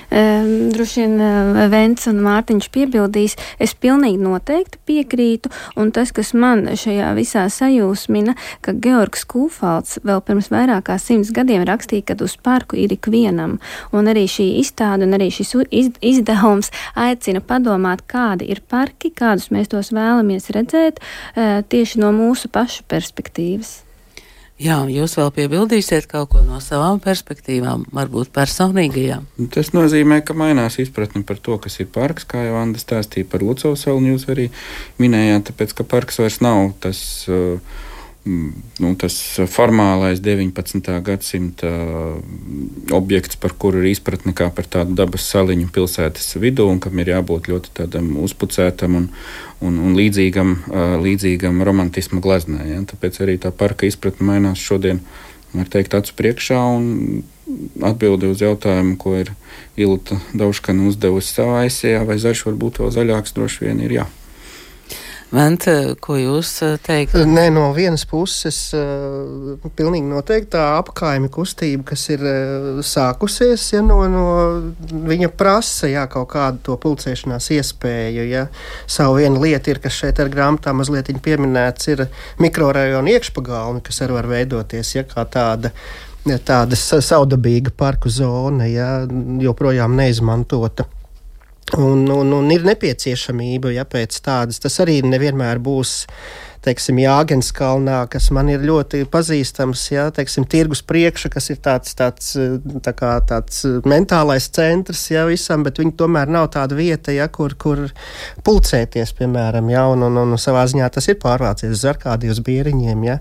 Um, 0.08 0.70
droši 0.72 1.02
vien 1.02 1.20
uh, 1.20 1.58
Vents 1.68 2.08
un 2.08 2.22
Mārtiņš 2.24 2.68
piebildīs, 2.72 3.34
es 3.60 3.74
pilnīgi 3.76 4.16
noteikti 4.22 4.80
piekrītu, 4.88 5.50
un 5.76 5.90
tas, 5.92 6.14
kas 6.16 6.32
man 6.32 6.62
šajā 6.80 7.10
visā 7.18 7.42
sajūsmina, 7.52 8.32
ka 8.64 8.72
Georgs 8.72 9.26
Kūfalds 9.28 9.98
vēl 10.08 10.22
pirms 10.24 10.48
vairāk 10.54 10.86
kā 10.88 10.96
simts 11.02 11.32
gadiem 11.36 11.66
rakstīja, 11.68 12.06
ka 12.08 12.16
uz 12.24 12.38
parku 12.40 12.78
ir 12.80 12.94
ikvienam, 12.96 13.58
un 13.92 14.08
arī 14.08 14.24
šī 14.32 14.46
izstāde 14.62 15.04
un 15.04 15.12
arī 15.18 15.28
šis 15.34 15.52
iz, 15.68 15.90
izdevums 16.00 16.72
aicina 16.96 17.44
padomāt, 17.44 18.06
kādi 18.08 18.48
ir 18.48 18.62
parki, 18.64 19.12
kādus 19.12 19.50
mēs 19.52 19.68
tos 19.74 19.92
vēlamies 19.92 20.48
redzēt 20.56 21.02
uh, 21.02 21.60
tieši 21.68 22.00
no 22.00 22.14
mūsu 22.16 22.48
pašu 22.48 22.88
perspektīvas. 22.88 23.87
Jā, 24.58 24.80
jūs 24.90 25.12
vēl 25.14 25.28
piebildīsiet 25.36 26.08
kaut 26.10 26.32
ko 26.32 26.40
no 26.42 26.56
savām 26.58 26.98
perspektīvām, 27.02 27.84
varbūt 27.94 28.32
personīgajām. 28.34 29.28
Tas 29.54 29.70
nozīmē, 29.70 30.18
ka 30.26 30.34
mainās 30.34 30.80
izpratne 30.82 31.22
par 31.26 31.38
to, 31.38 31.60
kas 31.62 31.78
ir 31.78 31.86
parks, 31.94 32.26
kā 32.26 32.42
jau 32.48 32.56
Anna 32.58 32.80
stāstīja 32.82 33.28
par 33.30 33.44
Lucovas 33.46 33.86
salu, 33.86 34.02
jūs 34.10 34.26
arī 34.34 34.48
minējāt, 34.98 35.52
tāpēc, 35.52 35.76
ka 35.78 35.86
parks 35.86 36.18
vairs 36.18 36.40
nav 36.42 36.72
tas. 36.82 37.00
Uh, 37.30 37.86
nu, 38.28 38.90
tas 39.00 39.14
formālais 39.50 40.20
19. 40.22 40.90
gadsimta 41.04 41.70
objekts, 42.94 43.38
par 43.40 43.54
kuru 43.58 43.82
ir 43.82 43.92
izpratne 43.92 44.34
kā 44.36 44.50
par 44.54 44.68
tādu 44.70 44.96
dabas 44.98 45.26
saliņu 45.30 45.70
pilsētas 45.74 46.36
vidū, 46.42 46.68
un 46.70 46.80
kam 46.82 46.98
ir 47.00 47.12
jābūt 47.14 47.50
ļoti 47.52 47.74
tādam 47.80 48.10
uzpucētam 48.24 48.98
un, 49.00 49.08
un, 49.64 49.80
un 49.88 49.96
līdzīgam, 49.98 50.54
līdzīgam 51.04 51.62
romantisma 51.66 52.22
gleznē. 52.24 52.68
Ja? 52.72 52.82
Tāpēc 52.92 53.22
arī 53.24 53.38
tā 53.42 53.54
parka 53.54 53.88
izpratne 53.88 54.28
mainās 54.28 54.62
šodien, 54.62 55.02
var 55.54 55.68
teikt, 55.72 55.96
acu 55.96 56.14
priekšā. 56.18 56.60
Atbildi 57.88 58.28
uz 58.28 58.42
jautājumu, 58.44 58.98
ko 59.00 59.14
ir 59.16 59.32
Ilta 59.80 60.18
Dauškana 60.36 60.90
uzdevusi 60.90 61.32
savā 61.32 61.62
aizsējā, 61.64 62.04
vai 62.04 62.18
zaļš 62.20 62.44
var 62.50 62.58
būt 62.60 62.82
vēl 62.82 62.92
zaļāks, 62.98 63.36
droši 63.38 63.68
vien 63.68 63.80
ir 63.86 64.00
jā. 64.02 64.08
Vente, 65.28 65.72
ko 66.00 66.16
jūs 66.16 66.50
teiktu? 66.86 67.20
Nē, 67.28 67.50
no 67.52 67.66
vienas 67.76 68.06
puses, 68.08 68.56
uh, 68.72 69.58
pilnīgi 69.76 70.08
noteikti 70.08 70.54
tā 70.54 70.62
apkaimi 70.78 71.28
kustība, 71.32 71.84
kas 71.90 72.06
ir 72.14 72.24
sākusies, 72.86 73.66
ja 73.74 73.82
no, 73.84 74.00
no 74.08 74.24
viņa 75.10 75.28
prasa 75.36 75.92
jā, 75.92 76.06
kaut 76.08 76.30
kādu 76.32 76.64
to 76.70 76.78
pulcēšanās 76.80 77.50
iespēju. 77.58 78.24
Ja. 78.30 78.46
Savu 78.88 79.20
vienu 79.20 79.44
lietu 79.44 79.74
ir, 79.74 79.82
kas 79.84 80.00
šeit 80.00 80.20
ar 80.24 80.32
grāmatā 80.32 80.72
mazliet 80.72 81.12
pieminēts, 81.24 81.92
ir 81.92 82.06
mikrorajona 82.40 83.18
iekšpagalmi, 83.18 83.84
kas 83.84 84.00
arī 84.06 84.16
var 84.22 84.32
veidoties 84.32 84.96
ja, 84.96 85.04
kā 85.08 85.28
tāda 85.28 85.74
tāda 86.44 86.76
saudabīga 86.76 87.72
parku 87.76 88.10
zona, 88.12 88.66
ja, 88.68 88.88
joprojām 89.40 89.94
neizmantota. 89.96 90.88
Un, 91.76 92.06
un, 92.08 92.32
un 92.32 92.50
ir 92.54 92.64
nepieciešamība, 92.64 93.74
ja 93.76 93.84
pēc 93.84 94.22
tādas 94.24 94.62
tas 94.62 94.78
arī 94.84 95.02
nevienmēr 95.04 95.60
būs. 95.60 96.04
Teiksim, 96.64 96.98
Jāgens 96.98 97.52
kalnā, 97.54 98.00
kas 98.10 98.32
man 98.34 98.48
ir 98.50 98.64
ļoti 98.66 99.04
pazīstams, 99.12 99.84
ja, 99.92 100.08
teiksim, 100.12 100.42
tirgus 100.50 100.80
priekša, 100.82 101.30
kas 101.30 101.46
ir 101.54 101.60
tāds, 101.62 101.94
tāds, 101.96 102.32
tā 102.82 102.92
kā, 102.98 103.12
tāds 103.28 103.62
mentālais 103.86 104.48
centrs 104.50 105.04
ja, 105.12 105.22
visam, 105.28 105.62
bet 105.64 105.78
viņi 105.78 105.94
tomēr 106.00 106.32
nav 106.34 106.48
tāda 106.56 106.74
vieta, 106.76 107.14
ja, 107.14 107.28
kur, 107.30 107.54
kur 107.54 107.84
pulcēties, 108.44 109.14
piemēram, 109.20 109.70
ja, 109.70 109.86
un, 109.92 110.02
un, 110.08 110.18
un 110.24 110.34
savā 110.40 110.66
ziņā 110.68 110.90
tas 110.98 111.06
ir 111.12 111.20
pārvācies 111.22 111.78
uz 111.78 111.86
arkādiem 111.94 112.42
bieriņiem. 112.50 113.06
Ja. 113.06 113.20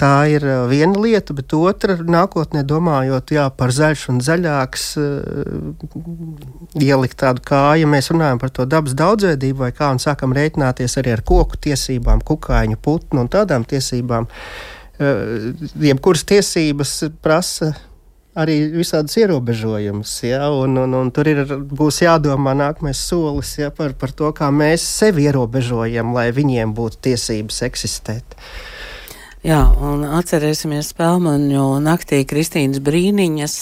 Tā 0.00 0.26
ir 0.26 0.42
viena 0.66 0.98
lieta, 0.98 1.36
bet 1.38 1.54
otra 1.54 1.94
nākotnē 1.94 2.64
domājot 2.66 3.30
jā, 3.36 3.44
par 3.54 3.70
zaļš 3.70 4.08
un 4.10 4.18
zaļāks, 4.26 4.86
ielikt 6.82 7.20
tādu 7.22 7.44
kāju. 7.46 7.90
Mēs 7.92 8.10
runājam 8.10 8.42
par 8.42 8.50
to 8.56 8.66
dabas 8.66 8.96
daudzveidību, 8.98 9.60
vai 9.62 9.70
kā 9.76 9.92
un 9.94 10.02
sākam 10.02 10.34
rēķināties 10.34 10.98
arī 10.98 11.14
ar 11.14 11.22
koku 11.22 11.60
tiesībām, 11.68 12.24
kukaiņu, 12.26 12.80
putnu 12.82 13.22
un 13.22 13.30
tādām 13.30 13.66
tiesībām. 13.70 14.26
Jebkuras 14.98 16.26
tiesības 16.26 16.98
prasa 17.22 17.72
arī 18.34 18.58
visādas 18.74 19.14
ierobežojumus. 19.18 20.16
Ja, 20.26 20.48
un, 20.50 20.76
un, 20.82 20.94
un 20.98 21.10
tur 21.14 21.30
ir, 21.30 21.44
būs 21.46 22.02
jādomā 22.02 22.54
nākamais 22.58 22.98
solis 22.98 23.54
ja, 23.60 23.70
par, 23.74 23.94
par 23.98 24.14
to, 24.16 24.34
kā 24.34 24.50
mēs 24.50 24.84
sevi 24.98 25.28
ierobežojam, 25.28 26.14
lai 26.16 26.30
viņiem 26.34 26.74
būtu 26.74 27.02
tiesības 27.10 27.62
eksistēt. 27.70 28.38
Jā, 29.44 29.58
un 29.84 30.06
atcerēsimies 30.08 30.86
Spēlmaņu 30.94 31.64
naktī 31.84 32.22
Kristīnas 32.24 32.80
Brīniņas 32.80 33.56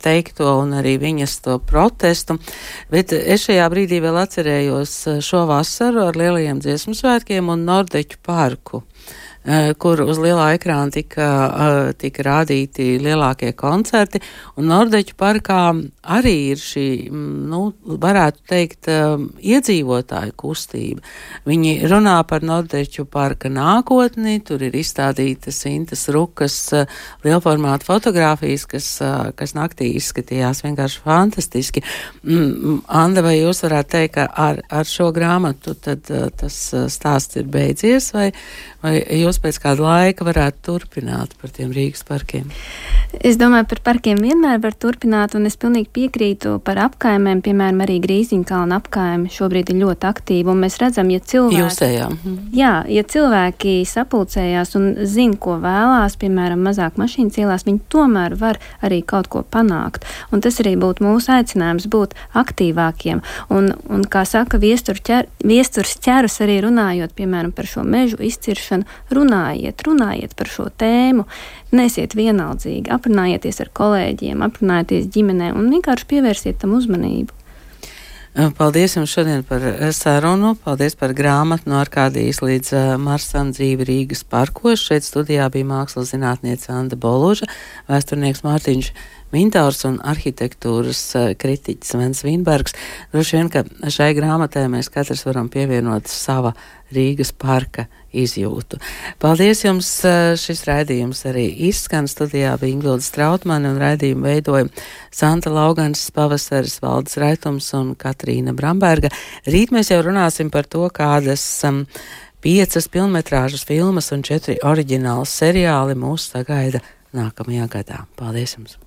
teikto 0.00 0.54
un 0.62 0.72
arī 0.78 0.94
viņas 1.02 1.34
to 1.44 1.58
protestu, 1.60 2.38
bet 2.88 3.12
es 3.12 3.44
šajā 3.44 3.66
brīdī 3.68 3.98
vēl 4.00 4.16
atcerējos 4.22 4.94
šo 5.20 5.42
vasaru 5.50 6.06
ar 6.06 6.16
lielajiem 6.16 6.64
dziesmu 6.64 6.96
svētkiem 6.96 7.52
un 7.52 7.68
Nordeķu 7.68 8.22
parku. 8.24 8.80
Eh, 8.80 9.25
kur 9.78 10.00
uz 10.02 10.18
lielā 10.18 10.48
ekrāna 10.56 10.90
tika, 10.90 11.26
eh, 11.46 11.92
tika 11.98 12.24
rādīti 12.26 12.96
lielākie 12.98 13.52
koncerti. 13.54 14.20
Un 14.58 14.66
Nordeķu 14.66 15.14
parkā 15.14 15.60
arī 16.02 16.50
ir 16.50 16.56
šī, 16.56 17.10
mm, 17.10 17.46
nu, 17.50 17.72
varētu 17.86 18.38
teikt, 18.48 18.88
eh, 18.88 19.16
iedzīvotāju 19.54 20.32
kustība. 20.34 21.00
Viņi 21.46 21.86
runā 21.86 22.26
par 22.26 22.40
Nordeķu 22.40 23.06
parka 23.08 23.48
nākotni, 23.48 24.44
tur 24.44 24.62
ir 24.62 24.72
izstādītas 24.72 25.64
Intas 25.66 26.08
Rukas 26.08 26.72
lielformāta 27.24 27.84
fotografijas, 27.84 28.66
kas, 28.66 28.98
kas 29.36 29.52
naktī 29.52 29.94
izskatījās 29.94 30.62
vienkārši 30.62 30.98
fantastiski. 31.04 31.82
Mm, 32.24 32.82
Anda, 32.88 33.22
vai 33.22 33.38
jūs 33.38 33.62
varētu 33.62 33.88
teikt, 33.88 34.14
ka 34.14 34.28
ar, 34.34 34.60
ar 34.70 34.84
šo 34.84 35.12
grāmatu 35.12 35.76
tad 35.80 36.02
tas 36.36 36.74
stāsts 36.88 37.36
ir 37.36 37.44
beidzies, 37.44 38.12
vai, 38.12 38.32
vai 38.82 39.04
jūs 39.04 39.35
pēc 39.42 39.60
kāda 39.62 39.84
laika 39.86 40.26
varētu 40.26 40.64
turpināt 40.70 41.36
par 41.40 41.52
tiem 41.54 41.74
Rīgas 41.76 42.06
parkiem? 42.08 42.50
Es 43.14 43.38
domāju, 43.40 43.66
par 43.70 43.80
parkiem 43.86 44.18
vienmēr 44.20 44.58
var 44.62 44.74
turpināt, 44.76 45.34
un 45.38 45.46
es 45.48 45.56
pilnīgi 45.60 45.88
piekrītu 45.94 46.56
par 46.66 46.78
apkaimēm. 46.84 47.40
Piemēram, 47.44 47.80
arī 47.84 47.96
Grīziņkalna 48.02 48.80
apkaime 48.80 49.30
šobrīd 49.32 49.70
ir 49.72 49.80
ļoti 49.80 50.08
aktīva, 50.08 50.52
un 50.52 50.62
mēs 50.64 50.78
redzam, 50.82 51.10
ja 51.14 51.22
cilvēki. 51.22 51.60
Jūsējā. 51.62 52.08
Jā, 52.56 52.72
ja 52.92 53.04
cilvēki 53.14 53.76
sapulcējās 53.88 54.76
un 54.78 54.88
zina, 55.08 55.38
ko 55.40 55.56
vēlās, 55.62 56.18
piemēram, 56.20 56.62
mazāk 56.66 56.98
mašīnas 57.00 57.40
ielās, 57.40 57.66
viņi 57.68 57.82
tomēr 57.92 58.36
var 58.40 58.60
arī 58.84 59.00
kaut 59.06 59.30
ko 59.32 59.42
panākt. 59.42 60.06
Un 60.34 60.44
tas 60.44 60.60
arī 60.62 60.76
būtu 60.80 61.06
mūsu 61.06 61.32
aicinājums 61.38 61.88
būt 61.92 62.16
aktīvākiem. 62.36 63.22
Un, 63.54 63.72
un 63.90 64.06
kā 64.10 64.26
saka 64.28 64.60
viestur 64.62 65.00
ķer, 65.00 65.30
viesturs 65.46 65.96
ķerus, 66.04 66.40
arī 66.44 66.60
runājot, 66.66 67.14
piemēram, 67.16 67.54
par 67.56 67.70
šo 67.70 67.86
mežu 67.86 68.20
izciršanu, 68.20 68.86
runājiet, 69.14 69.86
runājiet 69.86 70.36
par 70.36 70.52
šo 70.52 70.68
tēmu. 70.74 71.26
Nesiet 71.74 72.14
vienaldzīgi, 72.14 72.92
aprunājieties 72.94 73.58
ar 73.64 73.72
kolēģiem, 73.74 74.44
aprunājieties 74.46 75.08
ģimenē 75.16 75.50
un 75.56 75.72
vienkārši 75.72 76.06
pievērsiet 76.12 76.60
tam 76.62 76.76
uzmanību. 76.78 77.34
Paldies 78.36 78.92
jums 78.98 79.14
šodien 79.16 79.40
par 79.48 79.62
sarunu. 79.96 80.50
Paldies 80.60 80.92
par 81.00 81.14
grāmatu 81.16 81.70
no 81.72 81.78
Arkādijas 81.80 82.42
līdz 82.44 82.98
Marsam 83.00 83.48
dzīvi 83.56 83.86
Rīgas 83.88 84.26
parkos. 84.28 84.82
Šeit 84.84 85.06
studijā 85.08 85.46
bija 85.54 85.64
mākslas 85.64 86.12
zinātniece 86.12 86.68
Anda 86.74 86.98
Boluža, 87.00 87.48
vēsturnieks 87.88 88.44
Mārtiņš 88.44 88.90
Mintārs 89.32 89.80
un 89.88 89.96
arhitektūras 90.04 91.00
kritiķis 91.40 91.96
Vens 91.96 92.20
Vinbergs. 92.28 92.76
Droši 93.14 93.40
vien, 93.40 93.48
ka 93.48 93.64
šai 93.88 94.12
grāmatai 94.18 94.68
mēs 94.68 94.92
katrs 94.92 95.24
varam 95.24 95.48
pievienot 95.48 96.04
sava 96.12 96.52
Rīgas 96.92 97.32
parka 97.32 97.88
izjūtu. 98.24 98.80
Paldies 99.22 99.64
jums! 99.64 99.90
Šis 100.40 100.64
raidījums 100.68 101.24
arī 101.30 101.46
izskan 101.68 102.08
studijā 102.10 102.54
bija 102.60 102.74
Ingvilda 102.76 103.04
Strautmane 103.04 103.72
un 103.72 103.80
raidījumu 103.82 104.26
veidoja 104.26 104.68
Santa 105.14 105.52
Laugans, 105.52 106.04
Pavasaris, 106.14 106.78
Valdes 106.84 107.18
Raitums 107.20 107.72
un 107.78 107.94
Katrīna 107.98 108.54
Bramberga. 108.56 109.12
Rīt 109.48 109.74
mēs 109.74 109.92
jau 109.92 110.02
runāsim 110.06 110.52
par 110.54 110.68
to, 110.70 110.86
kādas 110.94 111.44
um, 111.68 111.84
piecas 112.44 112.90
pilnmetrāžas 112.92 113.66
filmas 113.68 114.12
un 114.14 114.24
četri 114.26 114.58
oriģināli 114.64 115.28
seriāli 115.30 115.98
mūs 115.98 116.30
sagaida 116.34 116.84
nākamajā 117.16 117.70
gadā. 117.78 118.04
Paldies 118.18 118.58
jums! 118.58 118.85